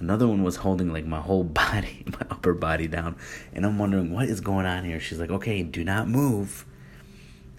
Another 0.00 0.26
one 0.26 0.42
was 0.42 0.56
holding 0.56 0.92
like 0.92 1.04
my 1.06 1.20
whole 1.20 1.44
body, 1.62 2.04
my 2.06 2.26
upper 2.30 2.54
body 2.54 2.88
down. 2.88 3.16
And 3.52 3.64
I'm 3.64 3.78
wondering 3.78 4.12
what 4.12 4.28
is 4.28 4.40
going 4.40 4.66
on 4.66 4.84
here. 4.84 4.98
She's 4.98 5.20
like, 5.20 5.30
okay, 5.30 5.62
do 5.62 5.84
not 5.84 6.08
move. 6.08 6.64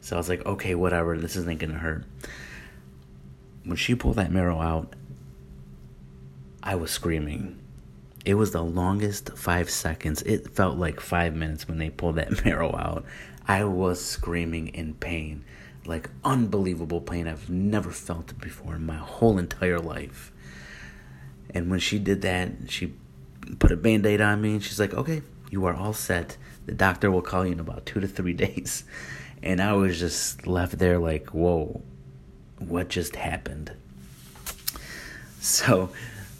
So 0.02 0.16
I 0.16 0.20
was 0.20 0.28
like, 0.28 0.46
okay, 0.46 0.76
whatever. 0.76 1.18
This 1.18 1.36
isn't 1.36 1.60
to 1.60 1.68
hurt. 1.68 2.04
When 3.64 3.78
she 3.78 3.94
pulled 3.94 4.16
that 4.16 4.32
marrow 4.32 4.60
out, 4.60 4.96
I 6.64 6.76
was 6.76 6.90
screaming. 6.90 7.60
It 8.26 8.36
was 8.36 8.52
the 8.52 8.64
longest 8.64 9.38
five 9.38 9.70
seconds. 9.70 10.22
It 10.24 10.56
felt 10.56 10.78
like 10.78 11.00
five 11.00 11.36
minutes 11.36 11.68
when 11.68 11.78
they 11.78 11.90
pulled 11.90 12.16
that 12.16 12.44
marrow 12.46 12.76
out. 12.76 13.06
I 13.48 13.64
was 13.64 14.04
screaming 14.04 14.70
in 14.70 14.96
pain, 14.96 15.44
like 15.86 16.10
unbelievable 16.24 17.02
pain 17.02 17.28
I've 17.28 17.50
never 17.50 17.92
felt 17.92 18.40
before 18.40 18.76
in 18.76 18.86
my 18.86 18.98
whole 18.98 19.38
entire 19.38 19.80
life. 19.80 20.31
And 21.54 21.70
when 21.70 21.80
she 21.80 22.00
did 22.00 22.22
that, 22.22 22.52
she 22.70 22.94
put 23.60 23.72
a 23.72 23.78
band 23.78 24.06
aid 24.06 24.22
on 24.22 24.42
me 24.42 24.54
and 24.54 24.64
she's 24.64 24.80
like, 24.80 24.94
okay, 24.94 25.22
you 25.50 25.66
are 25.66 25.74
all 25.74 25.94
set. 25.94 26.38
The 26.66 26.74
doctor 26.74 27.12
will 27.12 27.22
call 27.22 27.46
you 27.46 27.52
in 27.52 27.60
about 27.60 27.86
two 27.86 28.00
to 28.00 28.08
three 28.08 28.34
days. 28.46 28.84
And 29.44 29.62
I 29.62 29.74
was 29.74 30.00
just 30.00 30.48
left 30.48 30.78
there 30.78 31.00
like, 31.00 31.30
whoa, 31.30 31.82
what 32.60 32.90
just 32.90 33.16
happened? 33.16 33.72
So 35.40 35.90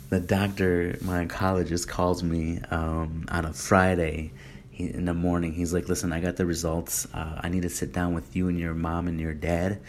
the 0.10 0.20
doctor, 0.20 0.98
my 1.02 1.26
oncologist, 1.26 1.88
calls 1.88 2.22
me 2.22 2.60
um, 2.70 3.26
on 3.30 3.46
a 3.46 3.54
Friday 3.54 4.32
he, 4.70 4.94
in 4.94 5.06
the 5.06 5.14
morning, 5.14 5.54
he's 5.54 5.74
like, 5.74 5.90
"Listen, 5.90 6.14
I 6.14 6.20
got 6.20 6.38
the 6.38 6.46
results. 6.46 7.08
Uh, 7.14 7.40
I 7.42 7.50
need 7.50 7.64
to 7.64 7.70
sit 7.70 7.94
down 7.94 8.14
with 8.14 8.36
you 8.36 8.48
and 8.48 8.60
your 8.60 8.74
mom 8.74 9.08
and 9.08 9.20
your 9.20 9.34
dad 9.34 9.80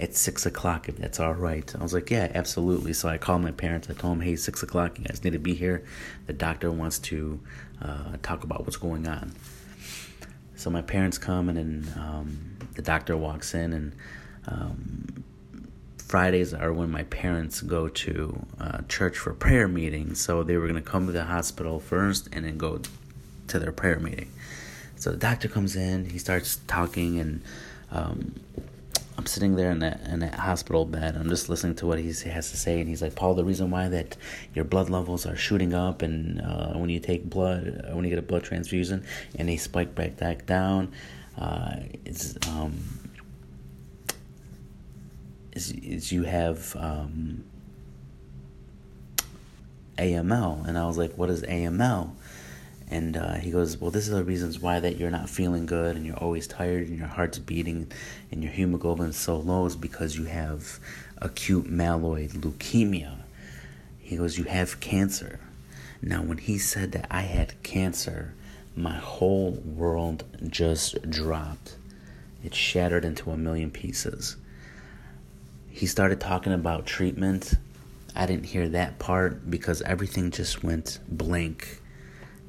at 0.00 0.16
six 0.16 0.46
o'clock, 0.46 0.88
if 0.88 0.96
that's 0.96 1.20
all 1.20 1.34
right." 1.34 1.74
I 1.78 1.82
was 1.82 1.94
like, 1.94 2.10
"Yeah, 2.10 2.30
absolutely." 2.34 2.92
So 2.92 3.08
I 3.08 3.18
called 3.18 3.42
my 3.42 3.52
parents. 3.52 3.88
I 3.90 3.94
told 3.94 4.14
them, 4.14 4.20
"Hey, 4.20 4.36
six 4.36 4.62
o'clock. 4.62 4.98
You 4.98 5.04
guys 5.04 5.22
need 5.22 5.32
to 5.32 5.38
be 5.38 5.54
here. 5.54 5.84
The 6.26 6.32
doctor 6.32 6.70
wants 6.70 6.98
to 7.10 7.40
uh, 7.82 8.16
talk 8.22 8.44
about 8.44 8.64
what's 8.64 8.76
going 8.76 9.06
on." 9.06 9.32
So 10.56 10.70
my 10.70 10.82
parents 10.82 11.18
come, 11.18 11.48
and 11.48 11.56
then 11.58 11.92
um, 11.96 12.56
the 12.74 12.82
doctor 12.82 13.16
walks 13.16 13.54
in, 13.54 13.72
and 13.72 13.92
um, 14.46 15.24
Fridays 16.10 16.52
are 16.52 16.72
when 16.72 16.90
my 16.90 17.04
parents 17.04 17.60
go 17.62 17.88
to 17.88 18.46
uh, 18.58 18.78
church 18.88 19.16
for 19.16 19.32
prayer 19.32 19.68
meetings. 19.68 20.20
So 20.20 20.42
they 20.42 20.56
were 20.56 20.66
going 20.66 20.82
to 20.82 20.90
come 20.90 21.06
to 21.06 21.12
the 21.12 21.24
hospital 21.24 21.78
first 21.78 22.28
and 22.32 22.44
then 22.44 22.58
go 22.58 22.80
to 23.46 23.58
their 23.58 23.70
prayer 23.72 24.00
meeting. 24.00 24.32
So 24.96 25.12
the 25.12 25.16
doctor 25.16 25.48
comes 25.48 25.76
in, 25.76 26.10
he 26.10 26.18
starts 26.18 26.58
talking, 26.66 27.20
and 27.20 27.42
um, 27.92 28.34
I'm 29.20 29.26
sitting 29.26 29.54
there 29.54 29.70
in 29.70 29.80
that 29.80 30.00
in 30.06 30.20
that 30.20 30.34
hospital 30.34 30.86
bed. 30.86 31.14
I'm 31.14 31.28
just 31.28 31.50
listening 31.50 31.74
to 31.74 31.86
what 31.86 31.98
he 31.98 32.06
has 32.06 32.50
to 32.52 32.56
say, 32.56 32.80
and 32.80 32.88
he's 32.88 33.02
like, 33.02 33.16
"Paul, 33.16 33.34
the 33.34 33.44
reason 33.44 33.70
why 33.70 33.86
that 33.90 34.16
your 34.54 34.64
blood 34.64 34.88
levels 34.88 35.26
are 35.26 35.36
shooting 35.36 35.74
up, 35.74 36.00
and 36.00 36.40
uh, 36.40 36.72
when 36.72 36.88
you 36.88 37.00
take 37.00 37.28
blood, 37.28 37.84
uh, 37.84 37.94
when 37.94 38.04
you 38.06 38.08
get 38.08 38.18
a 38.18 38.22
blood 38.22 38.44
transfusion, 38.44 39.04
and 39.34 39.46
they 39.46 39.58
spike 39.58 39.94
back 39.94 40.16
back 40.16 40.46
down, 40.46 40.92
uh, 41.36 41.80
is 42.06 42.38
um, 42.48 42.80
is 45.52 45.70
is 45.72 46.10
you 46.10 46.22
have 46.22 46.74
um, 46.76 47.44
AML." 49.98 50.66
And 50.66 50.78
I 50.78 50.86
was 50.86 50.96
like, 50.96 51.12
"What 51.18 51.28
is 51.28 51.42
AML?" 51.42 52.12
And 52.90 53.16
uh, 53.16 53.34
he 53.34 53.52
goes, 53.52 53.78
Well, 53.78 53.92
this 53.92 54.08
is 54.08 54.14
the 54.14 54.24
reasons 54.24 54.58
why 54.58 54.80
that 54.80 54.96
you're 54.96 55.10
not 55.10 55.30
feeling 55.30 55.64
good 55.64 55.96
and 55.96 56.04
you're 56.04 56.16
always 56.16 56.48
tired 56.48 56.88
and 56.88 56.98
your 56.98 57.06
heart's 57.06 57.38
beating 57.38 57.90
and 58.32 58.42
your 58.42 58.52
hemoglobin 58.52 59.10
is 59.10 59.16
so 59.16 59.36
low 59.36 59.64
is 59.64 59.76
because 59.76 60.16
you 60.16 60.24
have 60.24 60.80
acute 61.18 61.70
myeloid 61.70 62.32
leukemia. 62.32 63.18
He 64.00 64.16
goes, 64.16 64.36
You 64.36 64.44
have 64.44 64.80
cancer. 64.80 65.38
Now, 66.02 66.22
when 66.22 66.38
he 66.38 66.58
said 66.58 66.90
that 66.92 67.06
I 67.10 67.22
had 67.22 67.62
cancer, 67.62 68.34
my 68.74 68.96
whole 68.96 69.52
world 69.52 70.24
just 70.48 71.08
dropped. 71.08 71.76
It 72.42 72.54
shattered 72.54 73.04
into 73.04 73.30
a 73.30 73.36
million 73.36 73.70
pieces. 73.70 74.36
He 75.68 75.86
started 75.86 76.20
talking 76.20 76.52
about 76.52 76.86
treatment. 76.86 77.54
I 78.16 78.26
didn't 78.26 78.46
hear 78.46 78.68
that 78.70 78.98
part 78.98 79.48
because 79.48 79.82
everything 79.82 80.32
just 80.32 80.64
went 80.64 80.98
blank 81.06 81.80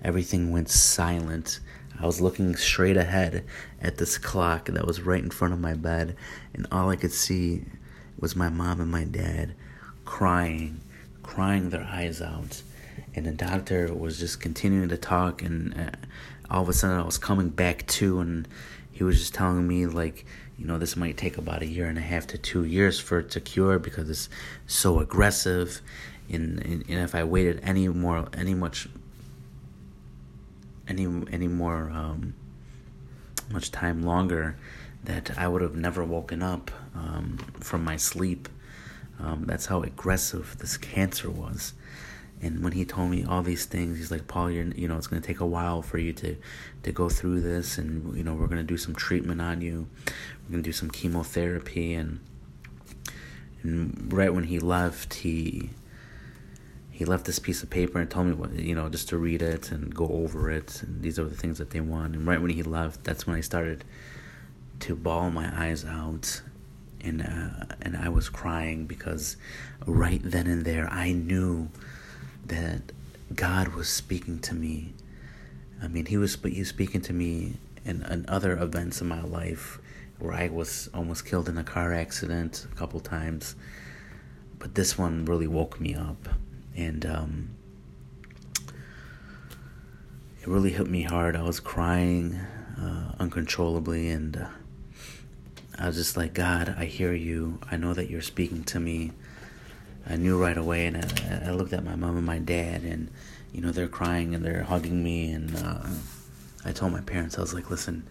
Everything 0.04 0.52
went 0.52 0.70
silent. 0.70 1.60
I 2.00 2.06
was 2.06 2.22
looking 2.22 2.56
straight 2.56 2.98
ahead 2.98 3.46
at 3.80 3.98
this 3.98 4.18
clock 4.18 4.66
that 4.66 4.88
was 4.88 5.02
right 5.02 5.22
in 5.22 5.30
front 5.30 5.54
of 5.54 5.60
my 5.60 5.76
bed, 5.76 6.16
and 6.54 6.66
all 6.72 6.90
I 6.90 6.96
could 6.96 7.12
see 7.12 7.66
was 8.20 8.36
my 8.36 8.50
mom 8.50 8.82
and 8.82 8.90
my 8.90 9.04
dad 9.04 9.54
crying, 10.06 10.82
crying 11.24 11.70
their 11.70 11.84
eyes 11.84 12.22
out. 12.22 12.64
And 13.14 13.26
the 13.26 13.32
doctor 13.32 13.94
was 13.94 14.20
just 14.20 14.42
continuing 14.42 14.90
to 14.90 14.98
talk, 14.98 15.42
and 15.42 15.74
uh, 15.80 15.92
all 16.50 16.64
of 16.64 16.70
a 16.70 16.74
sudden 16.74 17.00
I 17.00 17.06
was 17.06 17.18
coming 17.18 17.50
back 17.50 17.86
to, 17.88 18.20
and 18.20 18.48
he 18.92 19.04
was 19.04 19.20
just 19.20 19.34
telling 19.34 19.68
me, 19.68 19.86
like, 19.86 20.26
you 20.58 20.66
know, 20.66 20.78
this 20.78 20.96
might 20.96 21.18
take 21.18 21.38
about 21.38 21.62
a 21.62 21.66
year 21.66 21.88
and 21.88 21.98
a 21.98 22.02
half 22.02 22.28
to 22.28 22.38
two 22.38 22.64
years 22.64 23.00
for 23.00 23.20
it 23.20 23.32
to 23.32 23.42
cure 23.42 23.80
because 23.80 24.10
it's 24.10 24.30
so 24.68 25.00
aggressive. 25.00 25.82
And, 26.30 26.60
and, 26.60 26.84
and 26.88 27.00
if 27.00 27.16
I 27.16 27.24
waited 27.24 27.60
any 27.64 27.88
more, 27.88 28.28
any 28.34 28.54
much 28.54 28.88
any 30.92 31.26
any 31.32 31.48
more 31.48 31.90
um, 31.90 32.34
much 33.52 33.72
time 33.72 34.04
longer 34.04 34.56
that 35.04 35.38
I 35.38 35.48
would 35.48 35.62
have 35.62 35.76
never 35.76 36.04
woken 36.04 36.44
up 36.44 36.72
um, 36.96 37.38
from 37.60 37.84
my 37.84 37.98
sleep. 37.98 38.48
Um, 39.20 39.46
that's 39.46 39.68
how 39.68 39.82
aggressive 39.82 40.58
this 40.60 40.78
cancer 40.78 41.30
was. 41.30 41.74
And 42.42 42.64
when 42.64 42.74
he 42.74 42.86
told 42.86 43.12
me 43.12 43.24
all 43.24 43.44
these 43.44 43.66
things, 43.66 43.98
he's 43.98 44.10
like, 44.10 44.28
Paul, 44.28 44.50
you're, 44.50 44.66
you 44.66 44.88
know, 44.88 44.98
it's 44.98 45.06
going 45.06 45.22
to 45.22 45.28
take 45.28 45.42
a 45.42 45.46
while 45.46 45.84
for 45.84 46.00
you 46.00 46.12
to, 46.14 46.36
to 46.84 46.92
go 46.92 47.08
through 47.08 47.42
this. 47.42 47.78
And, 47.78 48.16
you 48.18 48.24
know, 48.24 48.34
we're 48.34 48.48
going 48.48 48.58
to 48.58 48.64
do 48.64 48.78
some 48.78 48.96
treatment 48.96 49.42
on 49.42 49.62
you. 49.62 49.88
We're 50.08 50.54
going 50.54 50.64
to 50.64 50.68
do 50.68 50.74
some 50.74 50.90
chemotherapy. 50.90 51.94
And, 51.94 52.20
and 53.62 54.12
right 54.12 54.34
when 54.34 54.46
he 54.46 54.58
left, 54.58 55.14
he, 55.16 55.70
he 57.02 57.06
left 57.06 57.26
this 57.26 57.40
piece 57.40 57.64
of 57.64 57.70
paper 57.72 58.00
and 58.00 58.12
told 58.12 58.28
me 58.28 58.34
what 58.34 58.54
you 58.54 58.76
know 58.76 58.88
just 58.88 59.10
to 59.10 59.18
read 59.18 59.42
it 59.42 59.72
and 59.72 59.96
go 59.96 60.08
over 60.08 60.52
it 60.52 60.84
and 60.84 61.02
these 61.02 61.18
are 61.18 61.24
the 61.24 61.36
things 61.36 61.58
that 61.58 61.72
they 61.72 61.82
want. 61.82 62.14
And 62.14 62.28
right 62.28 62.40
when 62.40 62.52
he 62.52 62.62
left 62.62 63.04
that's 63.04 63.26
when 63.26 63.36
i 63.36 63.42
started 63.42 63.84
to 64.82 64.96
bawl 64.96 65.32
my 65.32 65.50
eyes 65.66 65.84
out. 65.84 66.44
And 67.04 67.24
uh, 67.24 67.74
and 67.82 67.98
i 67.98 68.08
was 68.08 68.30
crying 68.30 68.86
because 68.86 69.36
right 69.88 70.22
then 70.24 70.46
and 70.46 70.64
there 70.64 70.88
i 70.92 71.12
knew 71.12 71.70
that 72.46 72.92
god 73.34 73.70
was 73.70 73.90
speaking 73.90 74.38
to 74.42 74.54
me. 74.54 74.94
I 75.82 75.88
mean 75.88 76.06
he 76.06 76.18
was 76.18 76.38
he 76.44 76.60
was 76.60 76.70
speaking 76.70 77.02
to 77.02 77.14
me 77.14 77.56
in, 77.84 78.04
in 78.04 78.26
other 78.28 78.56
events 78.56 79.02
in 79.02 79.08
my 79.08 79.24
life 79.24 79.80
where 80.20 80.34
i 80.34 80.50
was 80.50 80.88
almost 80.94 81.26
killed 81.26 81.50
in 81.50 81.58
a 81.58 81.64
car 81.64 81.96
accident 81.96 82.68
a 82.72 82.76
couple 82.76 83.00
times. 83.00 83.56
But 84.60 84.76
this 84.76 85.00
one 85.00 85.26
really 85.26 85.48
woke 85.48 85.82
me 85.82 85.96
up 85.96 86.30
and 86.76 87.06
um, 87.06 87.50
it 90.42 90.48
really 90.48 90.72
hit 90.72 90.88
me 90.88 91.04
hard. 91.04 91.36
I 91.36 91.44
was 91.44 91.60
crying 91.60 92.36
uh, 92.80 93.14
uncontrollably, 93.20 94.10
and 94.10 94.38
uh, 94.38 94.48
I 95.78 95.88
was 95.88 95.96
just 95.96 96.18
like, 96.18 96.34
God, 96.34 96.76
I 96.78 96.86
hear 96.86 97.14
you. 97.14 97.60
I 97.70 97.78
know 97.78 97.94
that 97.94 98.10
you're 98.10 98.22
speaking 98.22 98.64
to 98.66 98.80
me. 98.80 99.12
I 100.08 100.16
knew 100.16 100.42
right 100.42 100.58
away, 100.58 100.88
and 100.88 100.98
I, 100.98 101.50
I 101.50 101.52
looked 101.52 101.74
at 101.74 101.84
my 101.84 101.96
mom 101.96 102.18
and 102.18 102.26
my 102.26 102.40
dad, 102.40 102.84
and 102.84 103.10
you 103.54 103.62
know 103.62 103.72
they're 103.72 103.88
crying 103.88 104.34
and 104.34 104.44
they're 104.44 104.64
hugging 104.64 105.04
me, 105.04 105.32
and 105.32 105.56
uh, 105.58 105.88
I 106.66 106.72
told 106.72 106.92
my 106.92 107.02
parents, 107.02 107.38
I 107.38 107.42
was 107.42 107.54
like, 107.54 107.70
listen, 107.70 108.08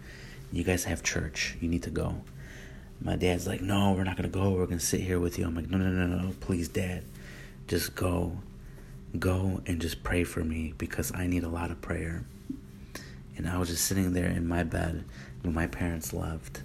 you 0.51 0.63
guys 0.63 0.85
have 0.85 1.03
church. 1.03 1.57
You 1.59 1.67
need 1.67 1.83
to 1.83 1.89
go. 1.89 2.21
My 3.01 3.15
dad's 3.15 3.47
like, 3.47 3.61
no, 3.61 3.93
we're 3.93 4.03
not 4.03 4.15
gonna 4.15 4.29
go. 4.29 4.51
We're 4.51 4.67
gonna 4.67 4.79
sit 4.79 5.01
here 5.01 5.19
with 5.19 5.39
you. 5.39 5.45
I'm 5.45 5.55
like, 5.55 5.69
no, 5.69 5.77
no, 5.77 5.89
no, 5.89 6.05
no, 6.05 6.33
please, 6.39 6.67
dad, 6.67 7.03
just 7.67 7.95
go 7.95 8.37
go 9.19 9.61
and 9.65 9.81
just 9.81 10.03
pray 10.03 10.23
for 10.23 10.43
me 10.43 10.73
because 10.77 11.11
I 11.13 11.27
need 11.27 11.43
a 11.43 11.49
lot 11.49 11.71
of 11.71 11.81
prayer. 11.81 12.25
And 13.37 13.47
I 13.47 13.57
was 13.57 13.69
just 13.69 13.85
sitting 13.85 14.13
there 14.13 14.27
in 14.27 14.47
my 14.47 14.63
bed 14.63 15.03
when 15.41 15.53
my 15.53 15.67
parents 15.67 16.13
left, 16.13 16.61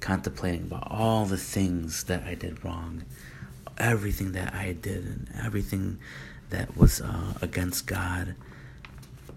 contemplating 0.00 0.62
about 0.62 0.90
all 0.90 1.24
the 1.24 1.36
things 1.36 2.04
that 2.04 2.24
I 2.24 2.34
did 2.34 2.64
wrong, 2.64 3.04
everything 3.78 4.32
that 4.32 4.54
I 4.54 4.72
did, 4.72 5.04
and 5.04 5.28
everything 5.42 5.98
that 6.50 6.76
was 6.76 7.00
uh, 7.00 7.34
against 7.40 7.86
God, 7.86 8.34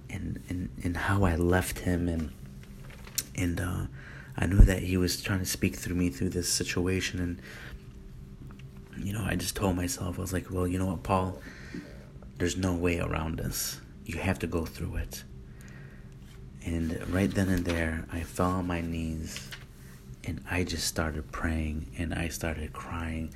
and, 0.09 0.43
and, 0.49 0.69
and 0.83 0.97
how 0.97 1.23
I 1.23 1.35
left 1.35 1.79
Him. 1.79 2.09
And, 2.09 2.31
and 3.35 3.59
uh, 3.59 3.85
I 4.35 4.45
knew 4.45 4.59
that 4.59 4.79
He 4.79 4.97
was 4.97 5.21
trying 5.21 5.39
to 5.39 5.45
speak 5.45 5.75
through 5.75 5.95
me 5.95 6.09
through 6.09 6.29
this 6.29 6.49
situation. 6.51 7.19
And, 7.19 7.41
you 9.05 9.13
know, 9.13 9.23
I 9.23 9.35
just 9.35 9.55
told 9.55 9.75
myself, 9.75 10.17
I 10.17 10.21
was 10.21 10.33
like, 10.33 10.51
well, 10.51 10.67
you 10.67 10.77
know 10.77 10.87
what, 10.87 11.03
Paul? 11.03 11.39
There's 12.37 12.57
no 12.57 12.73
way 12.73 12.99
around 12.99 13.37
this. 13.37 13.79
You 14.05 14.17
have 14.17 14.39
to 14.39 14.47
go 14.47 14.65
through 14.65 14.97
it. 14.97 15.23
And 16.65 17.07
right 17.13 17.29
then 17.29 17.49
and 17.49 17.65
there, 17.65 18.05
I 18.11 18.21
fell 18.21 18.51
on 18.51 18.67
my 18.67 18.81
knees 18.81 19.49
and 20.23 20.41
I 20.49 20.63
just 20.63 20.87
started 20.87 21.31
praying 21.31 21.87
and 21.97 22.13
I 22.13 22.29
started 22.29 22.73
crying, 22.73 23.33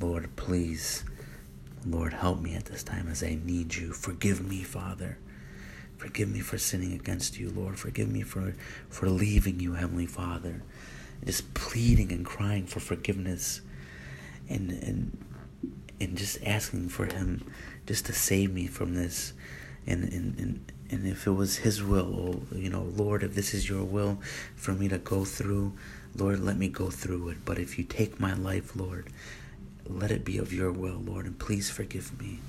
Lord, 0.00 0.34
please, 0.36 1.04
Lord, 1.86 2.14
help 2.14 2.40
me 2.40 2.54
at 2.54 2.66
this 2.66 2.82
time 2.82 3.08
as 3.08 3.22
I 3.22 3.38
need 3.44 3.74
you. 3.74 3.92
Forgive 3.92 4.46
me, 4.46 4.62
Father. 4.62 5.18
Forgive 5.98 6.30
me 6.30 6.40
for 6.40 6.58
sinning 6.58 6.94
against 6.94 7.38
you, 7.38 7.50
Lord. 7.50 7.78
Forgive 7.78 8.10
me 8.10 8.22
for, 8.22 8.54
for 8.88 9.08
leaving 9.08 9.60
you, 9.60 9.74
Heavenly 9.74 10.06
Father. 10.06 10.62
Just 11.24 11.54
pleading 11.54 12.10
and 12.10 12.26
crying 12.26 12.66
for 12.66 12.80
forgiveness 12.80 13.60
and, 14.48 14.70
and, 14.72 15.24
and 16.02 16.18
just 16.18 16.42
asking 16.44 16.88
for 16.88 17.06
Him 17.06 17.50
just 17.86 18.06
to 18.06 18.12
save 18.12 18.52
me 18.52 18.66
from 18.66 18.94
this. 18.94 19.32
And, 19.86 20.04
and, 20.12 20.38
and, 20.38 20.72
and 20.90 21.06
if 21.06 21.26
it 21.26 21.32
was 21.32 21.58
His 21.58 21.82
will, 21.82 22.42
you 22.52 22.68
know, 22.68 22.82
Lord, 22.82 23.22
if 23.22 23.34
this 23.34 23.54
is 23.54 23.68
your 23.68 23.84
will 23.84 24.18
for 24.56 24.72
me 24.72 24.88
to 24.88 24.98
go 24.98 25.24
through, 25.24 25.72
Lord, 26.14 26.40
let 26.40 26.56
me 26.56 26.68
go 26.68 26.90
through 26.90 27.28
it. 27.30 27.38
But 27.44 27.58
if 27.58 27.78
you 27.78 27.84
take 27.84 28.20
my 28.20 28.34
life, 28.34 28.76
Lord, 28.76 29.06
let 29.86 30.10
it 30.10 30.24
be 30.24 30.38
of 30.38 30.52
your 30.52 30.72
will, 30.72 30.98
Lord, 30.98 31.26
and 31.26 31.38
please 31.38 31.70
forgive 31.70 32.18
me. 32.20 32.40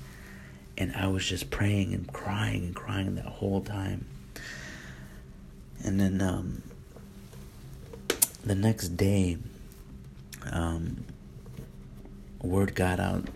And 0.76 0.94
I 0.94 1.06
was 1.06 1.24
just 1.24 1.50
praying 1.50 1.94
and 1.94 2.12
crying 2.12 2.64
and 2.64 2.74
crying 2.74 3.14
that 3.14 3.24
whole 3.24 3.60
time. 3.60 4.06
And 5.84 6.00
then 6.00 6.20
um, 6.20 6.62
the 8.44 8.54
next 8.54 8.96
day, 8.96 9.38
um, 10.50 11.04
word 12.44 12.74
got 12.74 13.00
out 13.00 13.28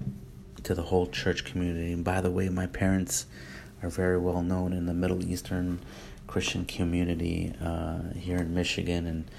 to 0.64 0.74
the 0.74 0.82
whole 0.82 1.06
church 1.06 1.44
community. 1.44 1.92
And 1.92 2.04
by 2.04 2.20
the 2.20 2.30
way, 2.30 2.48
my 2.48 2.66
parents 2.66 3.26
are 3.82 3.88
very 3.88 4.18
well 4.18 4.42
known 4.42 4.72
in 4.72 4.86
the 4.86 4.94
Middle 4.94 5.24
Eastern 5.24 5.80
Christian 6.26 6.64
community 6.64 7.54
uh, 7.62 8.12
here 8.14 8.36
in 8.36 8.54
Michigan 8.54 9.06
and 9.06 9.30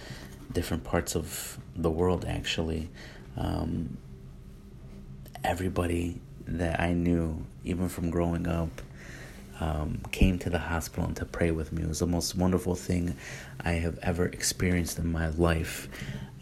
different 0.52 0.84
parts 0.84 1.16
of 1.16 1.60
the 1.76 1.92
world, 1.92 2.26
actually. 2.28 2.90
Um, 3.38 3.98
everybody 5.44 6.20
that 6.48 6.80
I 6.80 6.94
knew, 6.94 7.46
even 7.64 7.90
from 7.90 8.10
growing 8.10 8.48
up, 8.48 8.82
um, 9.60 10.02
came 10.12 10.40
to 10.40 10.50
the 10.50 10.58
hospital 10.58 11.06
and 11.06 11.16
to 11.18 11.26
pray 11.26 11.52
with 11.52 11.72
me. 11.72 11.84
It 11.84 11.90
was 11.90 12.00
the 12.00 12.08
most 12.08 12.36
wonderful 12.36 12.76
thing 12.76 13.16
I 13.60 13.74
have 13.74 14.00
ever 14.02 14.26
experienced 14.26 14.98
in 14.98 15.12
my 15.12 15.30
life 15.30 15.90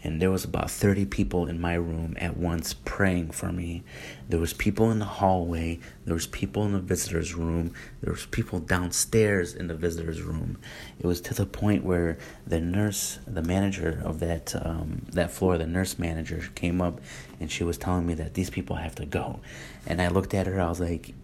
and 0.02 0.22
there 0.22 0.30
was 0.30 0.44
about 0.44 0.70
30 0.70 1.06
people 1.06 1.46
in 1.46 1.60
my 1.60 1.74
room 1.74 2.16
at 2.18 2.36
once 2.36 2.72
praying 2.72 3.32
for 3.32 3.50
me. 3.50 3.82
There 4.28 4.38
was 4.38 4.52
people 4.52 4.90
in 4.90 5.00
the 5.00 5.04
hallway. 5.04 5.80
There 6.04 6.14
was 6.14 6.26
people 6.26 6.64
in 6.64 6.72
the 6.72 6.78
visitors 6.78 7.34
room. 7.34 7.74
There 8.00 8.12
was 8.12 8.26
people 8.26 8.60
downstairs 8.60 9.54
in 9.54 9.66
the 9.66 9.74
visitors 9.74 10.22
room. 10.22 10.58
It 11.00 11.06
was 11.06 11.20
to 11.22 11.34
the 11.34 11.46
point 11.46 11.84
where 11.84 12.18
the 12.46 12.60
nurse 12.60 13.18
the 13.26 13.42
manager 13.42 14.00
of 14.04 14.20
that 14.20 14.54
um, 14.64 15.02
that 15.12 15.32
floor 15.32 15.58
the 15.58 15.66
nurse 15.66 15.98
manager 15.98 16.48
came 16.54 16.80
up 16.80 17.00
and 17.40 17.50
she 17.50 17.64
was 17.64 17.76
telling 17.76 18.06
me 18.06 18.14
that 18.14 18.34
these 18.34 18.50
people 18.50 18.76
have 18.76 18.94
to 18.96 19.06
go. 19.06 19.40
And 19.86 20.00
i 20.00 20.08
looked 20.08 20.34
at 20.34 20.46
her. 20.46 20.60
I 20.60 20.68
was 20.68 20.80
like 20.80 21.14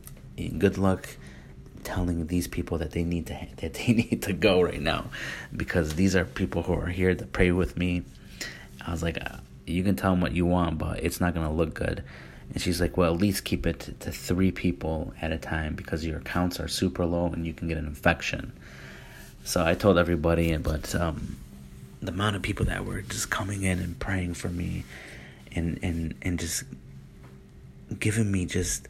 good 0.58 0.78
luck 0.78 1.08
telling 1.84 2.26
these 2.26 2.48
people 2.48 2.78
that 2.78 2.90
they 2.92 3.04
need 3.04 3.26
to 3.26 3.46
that 3.58 3.74
they 3.74 3.92
need 3.92 4.22
to 4.22 4.32
go 4.32 4.62
right 4.62 4.80
now 4.80 5.06
because 5.54 5.94
these 5.94 6.16
are 6.16 6.24
people 6.24 6.62
who 6.62 6.72
are 6.72 6.88
here 6.88 7.14
to 7.14 7.26
pray 7.26 7.52
with 7.52 7.76
me 7.76 8.02
I 8.86 8.90
was 8.90 9.02
like, 9.02 9.18
you 9.66 9.82
can 9.82 9.96
tell 9.96 10.12
them 10.12 10.20
what 10.20 10.32
you 10.32 10.46
want, 10.46 10.78
but 10.78 11.02
it's 11.02 11.20
not 11.20 11.34
going 11.34 11.46
to 11.46 11.52
look 11.52 11.74
good. 11.74 12.04
And 12.52 12.60
she's 12.60 12.80
like, 12.80 12.96
well, 12.96 13.14
at 13.14 13.20
least 13.20 13.44
keep 13.44 13.66
it 13.66 13.94
to 14.00 14.12
three 14.12 14.50
people 14.50 15.14
at 15.20 15.32
a 15.32 15.38
time 15.38 15.74
because 15.74 16.04
your 16.04 16.20
counts 16.20 16.60
are 16.60 16.68
super 16.68 17.06
low 17.06 17.26
and 17.26 17.46
you 17.46 17.54
can 17.54 17.68
get 17.68 17.78
an 17.78 17.86
infection. 17.86 18.52
So 19.44 19.64
I 19.64 19.74
told 19.74 19.98
everybody, 19.98 20.56
but 20.56 20.94
um, 20.94 21.36
the 22.02 22.12
amount 22.12 22.36
of 22.36 22.42
people 22.42 22.66
that 22.66 22.84
were 22.84 23.00
just 23.02 23.30
coming 23.30 23.62
in 23.62 23.78
and 23.78 23.98
praying 23.98 24.34
for 24.34 24.48
me 24.48 24.84
and, 25.54 25.78
and, 25.82 26.14
and 26.22 26.38
just 26.38 26.64
giving 27.98 28.30
me 28.30 28.46
just 28.46 28.88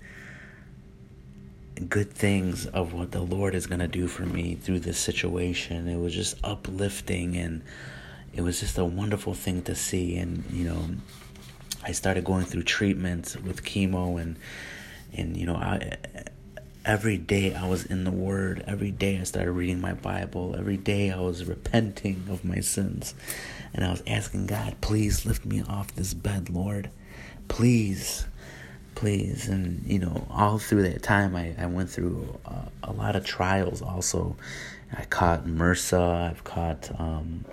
good 1.88 2.12
things 2.12 2.66
of 2.66 2.92
what 2.92 3.11
the 3.11 3.20
Lord 3.20 3.54
is 3.54 3.66
going 3.66 3.80
to 3.80 3.88
do 3.88 4.07
for 4.07 4.24
me 4.24 4.54
through 4.54 4.80
this 4.80 4.98
situation. 4.98 5.88
It 5.88 5.98
was 5.98 6.14
just 6.14 6.37
uplifting 6.44 7.37
and 7.37 7.62
it 8.35 8.42
was 8.42 8.61
just 8.61 8.79
a 8.79 8.85
wonderful 8.85 9.35
thing 9.35 9.62
to 9.62 9.75
see. 9.75 10.16
And, 10.16 10.44
you 10.51 10.64
know, 10.64 10.81
I 11.83 11.92
started 11.92 12.25
going 12.25 12.44
through 12.44 12.64
treatments 12.64 13.37
with 13.37 13.64
chemo 13.64 14.20
and, 14.20 14.37
and, 15.12 15.37
you 15.37 15.47
know, 15.47 15.55
I, 15.55 15.97
every 16.85 17.16
day 17.16 17.55
I 17.55 17.68
was 17.68 17.85
in 17.85 18.05
the 18.05 18.11
Word. 18.11 18.64
Every 18.66 18.90
day 18.90 19.18
I 19.18 19.25
started 19.25 19.53
reading 19.53 19.81
my 19.81 19.94
Bible. 19.94 20.57
Every 20.59 20.77
day 20.77 21.11
I 21.12 21.20
was 21.20 21.44
repenting 21.47 22.25
of 22.29 22.44
my 22.44 22.61
sins. 22.61 23.14
And 23.73 23.85
I 23.85 23.90
was 23.90 24.03
asking 24.07 24.47
God, 24.47 24.77
please 24.81 25.25
lift 25.25 25.44
me 25.44 25.62
off 25.62 25.94
this 25.94 26.14
bed, 26.14 26.51
Lord. 26.51 26.90
Please, 27.49 28.27
please. 28.94 29.49
And, 29.49 29.85
you 29.87 29.99
know, 29.99 30.27
all 30.31 30.59
through 30.59 30.83
that 30.83 31.03
time, 31.03 31.37
I, 31.37 31.55
I 31.59 31.66
went 31.66 31.90
through 31.90 32.38
a 32.83 32.92
lot 32.92 33.16
of 33.16 33.25
trials 33.25 33.83
also. 33.83 34.37
I 34.92 35.05
caught 35.05 35.44
MRSA. 35.44 36.31
I've 36.31 36.44
caught 36.44 36.90
um, 36.99 37.44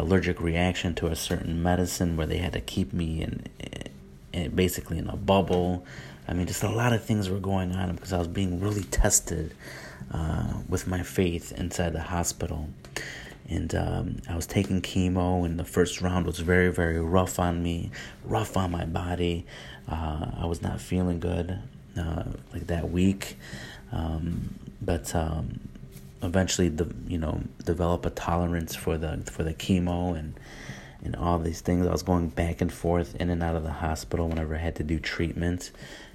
allergic 0.00 0.40
reaction 0.40 0.94
to 0.96 1.06
a 1.06 1.16
certain 1.16 1.62
medicine 1.62 2.16
where 2.16 2.26
they 2.26 2.38
had 2.38 2.52
to 2.52 2.60
keep 2.60 2.92
me 2.92 3.22
in, 3.22 3.44
in 4.32 4.54
basically 4.54 4.98
in 4.98 5.08
a 5.08 5.16
bubble. 5.16 5.84
I 6.26 6.34
mean, 6.34 6.46
just 6.46 6.62
a 6.62 6.70
lot 6.70 6.92
of 6.92 7.02
things 7.04 7.30
were 7.30 7.38
going 7.38 7.72
on 7.72 7.94
because 7.94 8.12
I 8.12 8.18
was 8.18 8.28
being 8.28 8.60
really 8.60 8.84
tested 8.84 9.54
uh, 10.12 10.54
with 10.68 10.86
my 10.86 11.02
faith 11.02 11.52
inside 11.52 11.92
the 11.92 12.02
hospital. 12.02 12.68
And 13.48 13.74
um, 13.74 14.16
I 14.28 14.36
was 14.36 14.46
taking 14.46 14.82
chemo, 14.82 15.46
and 15.46 15.58
the 15.58 15.64
first 15.64 16.02
round 16.02 16.26
was 16.26 16.38
very, 16.38 16.70
very 16.70 17.00
rough 17.00 17.38
on 17.38 17.62
me, 17.62 17.90
rough 18.24 18.58
on 18.58 18.70
my 18.70 18.84
body. 18.84 19.46
Uh, 19.90 20.32
I 20.36 20.44
was 20.44 20.60
not 20.60 20.82
feeling 20.82 21.18
good 21.18 21.58
uh, 21.98 22.24
like 22.52 22.66
that 22.66 22.90
week. 22.90 23.38
Um, 23.90 24.54
but 24.82 25.14
um, 25.14 25.60
eventually 26.22 26.68
the 26.68 26.92
you 27.06 27.18
know 27.18 27.42
develop 27.64 28.04
a 28.06 28.10
tolerance 28.10 28.74
for 28.74 28.98
the 28.98 29.22
for 29.30 29.42
the 29.42 29.54
chemo 29.54 30.18
and 30.18 30.34
and 31.02 31.14
all 31.16 31.38
these 31.38 31.60
things. 31.60 31.86
I 31.86 31.92
was 31.92 32.02
going 32.02 32.28
back 32.28 32.60
and 32.60 32.72
forth 32.72 33.14
in 33.16 33.30
and 33.30 33.42
out 33.42 33.56
of 33.56 33.62
the 33.62 33.72
hospital 33.72 34.28
whenever 34.28 34.54
I 34.54 34.58
had 34.58 34.76
to 34.76 34.82
do 34.82 34.98
treatments. 34.98 35.70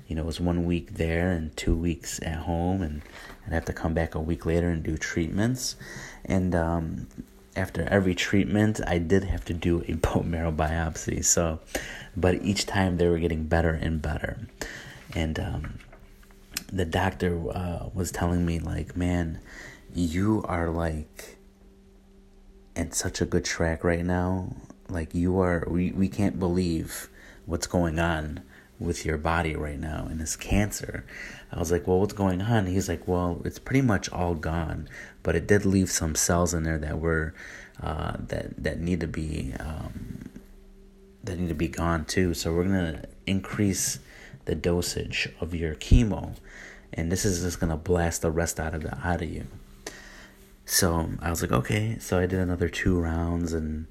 You 0.08 0.16
know, 0.16 0.24
it 0.24 0.26
was 0.26 0.39
one 0.39 0.66
week 0.66 0.96
there 0.96 1.32
and 1.32 1.56
two 1.56 1.76
weeks 1.76 2.20
at 2.22 2.39
home, 2.39 2.82
and 2.82 3.02
I'd 3.48 3.54
have 3.54 3.66
to 3.66 3.74
come 3.74 3.94
back 3.94 4.16
a 4.16 4.20
week 4.20 4.46
later 4.46 4.70
and 4.70 4.84
do 4.84 4.98
treatments. 4.98 5.76
And 6.26 6.54
um, 6.54 7.08
after 7.56 7.84
every 7.84 8.13
treatment, 8.13 8.82
I 8.86 8.98
did 8.98 9.24
have 9.24 9.46
to 9.46 9.54
do 9.54 9.84
a 9.88 9.94
bone 9.94 10.30
marrow 10.30 10.52
biopsy. 10.52 11.24
So, 11.24 11.60
but 12.16 12.42
each 12.44 12.66
time 12.66 12.98
they 12.98 13.08
were 13.08 13.20
getting 13.20 13.46
better 13.46 13.72
and 13.72 14.02
better. 14.02 14.38
And 15.16 15.39
um, 15.39 15.80
the 16.72 16.86
doctor 16.86 17.39
uh, 17.56 17.89
was 17.94 18.12
telling 18.12 18.46
me, 18.46 18.60
like, 18.60 18.98
man, 18.98 19.39
you 19.94 20.44
are 20.48 20.70
like 20.70 21.38
in 22.76 22.92
such 22.92 23.22
a 23.22 23.26
good 23.26 23.46
track 23.46 23.84
right 23.84 24.06
now. 24.06 24.56
Like 24.90 25.14
you 25.14 25.40
are 25.40 25.66
we, 25.68 25.92
we 25.92 26.10
can't 26.10 26.40
believe 26.40 27.10
what's 27.46 27.68
going 27.68 28.00
on 28.00 28.42
with 28.80 29.06
your 29.06 29.18
body 29.18 29.56
right 29.56 29.80
now 29.80 30.08
and 30.10 30.20
this 30.20 30.36
cancer. 30.36 31.06
I 31.52 31.60
was 31.60 31.72
like, 31.72 31.88
Well, 31.88 32.00
what's 32.00 32.14
going 32.14 32.42
on? 32.42 32.66
He's 32.66 32.90
like, 32.90 33.08
Well, 33.08 33.42
it's 33.46 33.60
pretty 33.60 33.82
much 33.82 34.12
all 34.12 34.36
gone, 34.36 34.90
but 35.22 35.36
it 35.36 35.48
did 35.48 35.66
leave 35.66 35.90
some 35.90 36.16
cells 36.16 36.54
in 36.54 36.64
there 36.64 36.80
that 36.80 37.00
were 37.00 37.34
uh, 37.82 38.14
that 38.28 38.64
that 38.64 38.80
need 38.80 39.00
to 39.00 39.08
be 39.08 39.54
um, 39.60 40.30
that 41.24 41.40
need 41.40 41.50
to 41.50 41.56
be 41.56 41.68
gone 41.68 42.06
too. 42.06 42.34
So 42.34 42.54
we're 42.54 42.64
gonna 42.64 43.06
increase 43.26 44.00
the 44.46 44.56
dosage 44.56 45.30
of 45.40 45.56
your 45.56 45.76
chemo, 45.76 46.36
and 46.92 47.12
this 47.12 47.26
is 47.26 47.42
just 47.42 47.60
gonna 47.60 47.78
blast 47.78 48.22
the 48.22 48.32
rest 48.32 48.60
out 48.60 48.74
of 48.74 48.84
the 48.84 48.98
out 49.06 49.22
of 49.22 49.30
you. 49.30 49.48
So 50.65 51.10
I 51.19 51.30
was 51.30 51.41
like, 51.41 51.52
okay. 51.52 51.97
So 51.99 52.19
I 52.19 52.26
did 52.26 52.39
another 52.39 52.69
two 52.69 52.99
rounds 52.99 53.54
and 53.54 53.88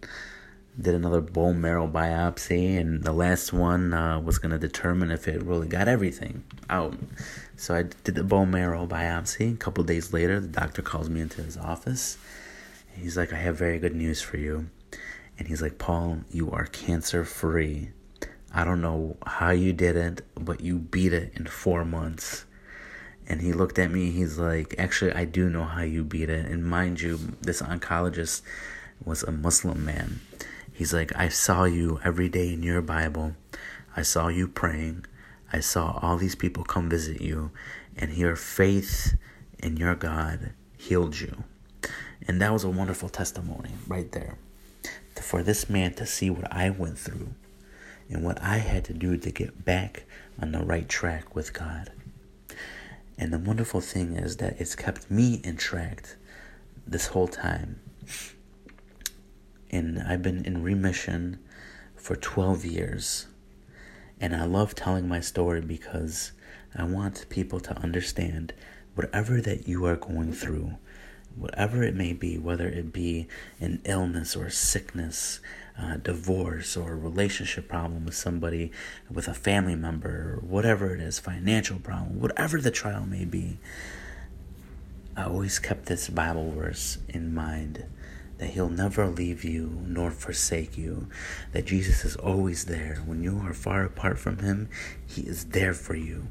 did 0.80 0.94
another 0.94 1.20
bone 1.20 1.60
marrow 1.60 1.86
biopsy, 1.86 2.78
and 2.78 3.04
the 3.04 3.12
last 3.12 3.52
one 3.52 3.92
uh, 3.92 4.18
was 4.20 4.38
going 4.38 4.52
to 4.52 4.58
determine 4.58 5.10
if 5.10 5.28
it 5.28 5.42
really 5.42 5.68
got 5.68 5.86
everything 5.86 6.44
out. 6.70 6.94
So 7.56 7.74
I 7.74 7.84
did 8.04 8.14
the 8.14 8.24
bone 8.24 8.50
marrow 8.50 8.86
biopsy. 8.86 9.54
A 9.54 9.56
couple 9.58 9.84
days 9.84 10.12
later, 10.12 10.40
the 10.40 10.48
doctor 10.48 10.80
calls 10.80 11.10
me 11.10 11.20
into 11.20 11.42
his 11.42 11.58
office. 11.58 12.16
He's 12.96 13.16
like, 13.16 13.32
I 13.32 13.36
have 13.36 13.56
very 13.56 13.78
good 13.78 13.94
news 13.94 14.22
for 14.22 14.38
you. 14.38 14.70
And 15.38 15.48
he's 15.48 15.62
like, 15.62 15.78
Paul, 15.78 16.20
you 16.30 16.50
are 16.50 16.66
cancer 16.66 17.24
free. 17.24 17.90
I 18.54 18.64
don't 18.64 18.82
know 18.82 19.16
how 19.26 19.50
you 19.50 19.72
did 19.72 19.96
it, 19.96 20.22
but 20.34 20.60
you 20.60 20.78
beat 20.78 21.12
it 21.12 21.32
in 21.36 21.46
four 21.46 21.84
months. 21.84 22.44
And 23.26 23.40
he 23.40 23.52
looked 23.52 23.78
at 23.78 23.90
me, 23.90 24.10
he's 24.10 24.38
like, 24.38 24.74
Actually, 24.78 25.12
I 25.12 25.24
do 25.24 25.48
know 25.48 25.64
how 25.64 25.82
you 25.82 26.04
beat 26.04 26.28
it. 26.28 26.46
And 26.46 26.64
mind 26.64 27.00
you, 27.00 27.18
this 27.40 27.62
oncologist 27.62 28.42
was 29.04 29.22
a 29.22 29.32
Muslim 29.32 29.84
man. 29.84 30.20
He's 30.72 30.92
like, 30.92 31.12
I 31.14 31.28
saw 31.28 31.64
you 31.64 32.00
every 32.04 32.28
day 32.28 32.52
in 32.52 32.62
your 32.62 32.82
Bible. 32.82 33.34
I 33.96 34.02
saw 34.02 34.28
you 34.28 34.48
praying. 34.48 35.04
I 35.52 35.60
saw 35.60 35.98
all 36.02 36.16
these 36.16 36.34
people 36.34 36.64
come 36.64 36.88
visit 36.88 37.20
you. 37.20 37.50
And 37.96 38.16
your 38.16 38.36
faith 38.36 39.14
in 39.58 39.76
your 39.76 39.94
God 39.94 40.54
healed 40.76 41.20
you. 41.20 41.44
And 42.26 42.40
that 42.40 42.52
was 42.52 42.64
a 42.64 42.70
wonderful 42.70 43.08
testimony 43.08 43.70
right 43.86 44.10
there. 44.12 44.38
For 45.20 45.42
this 45.42 45.68
man 45.68 45.94
to 45.94 46.06
see 46.06 46.30
what 46.30 46.52
I 46.52 46.70
went 46.70 46.98
through 46.98 47.34
and 48.08 48.24
what 48.24 48.42
I 48.42 48.58
had 48.58 48.84
to 48.86 48.92
do 48.92 49.16
to 49.16 49.30
get 49.30 49.64
back 49.64 50.04
on 50.40 50.52
the 50.52 50.64
right 50.64 50.88
track 50.88 51.34
with 51.34 51.52
God. 51.52 51.90
And 53.18 53.32
the 53.32 53.38
wonderful 53.38 53.80
thing 53.80 54.16
is 54.16 54.38
that 54.38 54.60
it's 54.60 54.74
kept 54.74 55.10
me 55.10 55.40
in 55.44 55.56
track 55.56 56.16
this 56.86 57.08
whole 57.08 57.28
time. 57.28 57.80
And 59.70 60.02
I've 60.02 60.22
been 60.22 60.44
in 60.44 60.62
remission 60.62 61.38
for 61.96 62.16
12 62.16 62.64
years. 62.64 63.26
And 64.20 64.34
I 64.34 64.44
love 64.44 64.74
telling 64.74 65.08
my 65.08 65.20
story 65.20 65.60
because 65.60 66.32
I 66.74 66.84
want 66.84 67.28
people 67.28 67.60
to 67.60 67.78
understand 67.78 68.52
whatever 68.94 69.40
that 69.40 69.66
you 69.68 69.84
are 69.84 69.96
going 69.96 70.32
through, 70.32 70.72
whatever 71.34 71.82
it 71.82 71.94
may 71.94 72.12
be, 72.12 72.38
whether 72.38 72.68
it 72.68 72.92
be 72.92 73.28
an 73.60 73.80
illness 73.84 74.36
or 74.36 74.50
sickness, 74.50 75.40
divorce 76.02 76.76
or 76.76 76.96
relationship 76.96 77.68
problem 77.68 78.04
with 78.04 78.14
somebody, 78.14 78.70
with 79.10 79.28
a 79.28 79.34
family 79.34 79.76
member, 79.76 80.38
whatever 80.42 80.94
it 80.94 81.00
is, 81.00 81.18
financial 81.18 81.78
problem, 81.78 82.20
whatever 82.20 82.60
the 82.60 82.70
trial 82.70 83.06
may 83.06 83.24
be, 83.24 83.58
I 85.16 85.24
always 85.24 85.58
kept 85.58 85.86
this 85.86 86.08
Bible 86.08 86.50
verse 86.52 86.98
in 87.08 87.34
mind 87.34 87.84
that 88.38 88.50
He'll 88.50 88.68
never 88.68 89.06
leave 89.06 89.44
you 89.44 89.82
nor 89.86 90.10
forsake 90.10 90.76
you, 90.76 91.08
that 91.52 91.66
Jesus 91.66 92.04
is 92.04 92.16
always 92.16 92.64
there. 92.64 93.02
When 93.04 93.22
you 93.22 93.38
are 93.44 93.54
far 93.54 93.84
apart 93.84 94.18
from 94.18 94.38
Him, 94.38 94.68
He 95.06 95.22
is 95.22 95.46
there 95.46 95.74
for 95.74 95.94
you. 95.94 96.28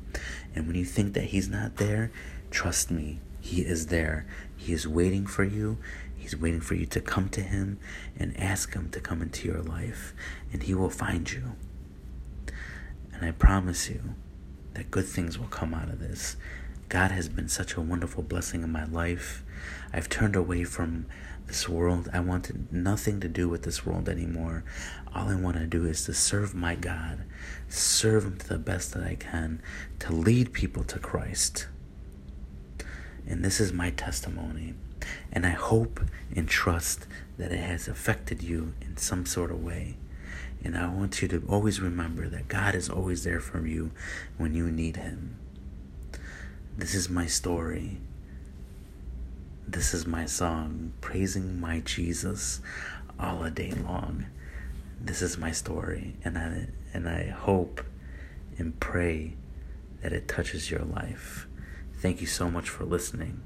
And 0.56 0.68
when 0.68 0.76
you 0.76 0.86
think 0.86 1.14
that 1.14 1.26
He's 1.26 1.48
not 1.48 1.78
there, 1.78 2.12
Trust 2.52 2.92
me, 2.92 3.20
He 3.40 3.62
is 3.62 3.88
there. 3.88 4.28
He 4.56 4.74
is 4.74 4.88
waiting 4.88 5.26
for 5.26 5.44
you. 5.44 5.78
He's 6.22 6.38
waiting 6.38 6.62
for 6.62 6.76
you 6.76 6.86
to 6.86 7.02
come 7.02 7.30
to 7.30 7.42
Him 7.42 7.80
and 8.16 8.40
ask 8.40 8.74
Him 8.76 8.90
to 8.92 9.00
come 9.00 9.24
into 9.24 9.48
your 9.48 9.64
life, 9.64 10.14
and 10.54 10.62
He 10.62 10.76
will 10.76 10.92
find 10.92 11.30
you. 11.32 11.54
And 13.12 13.26
I 13.26 13.32
promise 13.32 13.90
you 13.90 14.02
that 14.76 14.92
good 14.92 15.06
things 15.06 15.40
will 15.40 15.48
come 15.48 15.74
out 15.74 15.90
of 15.90 16.00
this. 16.00 16.38
God 16.90 17.10
has 17.10 17.28
been 17.28 17.50
such 17.50 17.74
a 17.74 17.82
wonderful 17.82 18.22
blessing 18.22 18.62
in 18.62 18.72
my 18.72 18.86
life. 18.86 19.44
I've 19.92 20.10
turned 20.10 20.36
away 20.36 20.64
from 20.64 21.08
this 21.48 21.68
world. 21.68 22.08
I 22.14 22.20
wanted 22.20 22.72
nothing 22.72 23.20
to 23.22 23.28
do 23.28 23.50
with 23.50 23.64
this 23.64 23.84
world 23.84 24.08
anymore. 24.08 24.64
All 25.16 25.28
I 25.28 25.36
want 25.36 25.58
to 25.58 25.66
do 25.66 25.88
is 25.88 26.06
to 26.06 26.14
serve 26.14 26.54
my 26.54 26.76
God, 26.76 27.24
serve 27.68 28.26
Him 28.26 28.38
to 28.38 28.48
the 28.48 28.60
best 28.60 28.94
that 28.94 29.04
I 29.04 29.16
can, 29.16 29.60
to 30.00 30.14
lead 30.14 30.54
people 30.54 30.84
to 30.84 31.00
Christ. 31.00 31.66
And 33.26 33.44
this 33.44 33.60
is 33.60 33.74
my 33.74 33.90
testimony. 33.90 34.76
And 35.32 35.46
I 35.46 35.52
hope 35.52 36.02
and 36.36 36.48
trust 36.48 37.08
that 37.38 37.52
it 37.52 37.60
has 37.60 37.88
affected 37.88 38.44
you 38.44 38.74
in 38.82 38.98
some 38.98 39.26
sort 39.26 39.52
of 39.52 39.64
way. 39.64 39.98
And 40.64 40.78
I 40.78 40.88
want 40.88 41.22
you 41.22 41.28
to 41.30 41.44
always 41.50 41.82
remember 41.82 42.28
that 42.30 42.48
God 42.48 42.76
is 42.76 42.90
always 42.90 43.24
there 43.24 43.40
for 43.40 43.66
you 43.66 43.92
when 44.38 44.54
you 44.54 44.70
need 44.70 44.98
Him. 44.98 45.38
This 46.78 46.94
is 46.94 47.10
my 47.10 47.26
story. 47.26 47.98
This 49.68 49.94
is 49.94 50.06
my 50.06 50.26
song, 50.26 50.94
praising 51.02 51.60
my 51.60 51.80
Jesus 51.80 52.62
all 53.20 53.44
a 53.44 53.50
day 53.50 53.72
long. 53.72 54.26
This 55.00 55.22
is 55.22 55.38
my 55.38 55.52
story, 55.52 56.16
and 56.24 56.38
I 56.38 56.68
and 56.94 57.08
I 57.08 57.30
hope 57.30 57.84
and 58.58 58.80
pray 58.80 59.36
that 60.02 60.14
it 60.14 60.28
touches 60.28 60.70
your 60.70 60.84
life. 60.84 61.48
Thank 61.98 62.22
you 62.22 62.28
so 62.28 62.52
much 62.52 62.70
for 62.70 62.84
listening. 62.84 63.42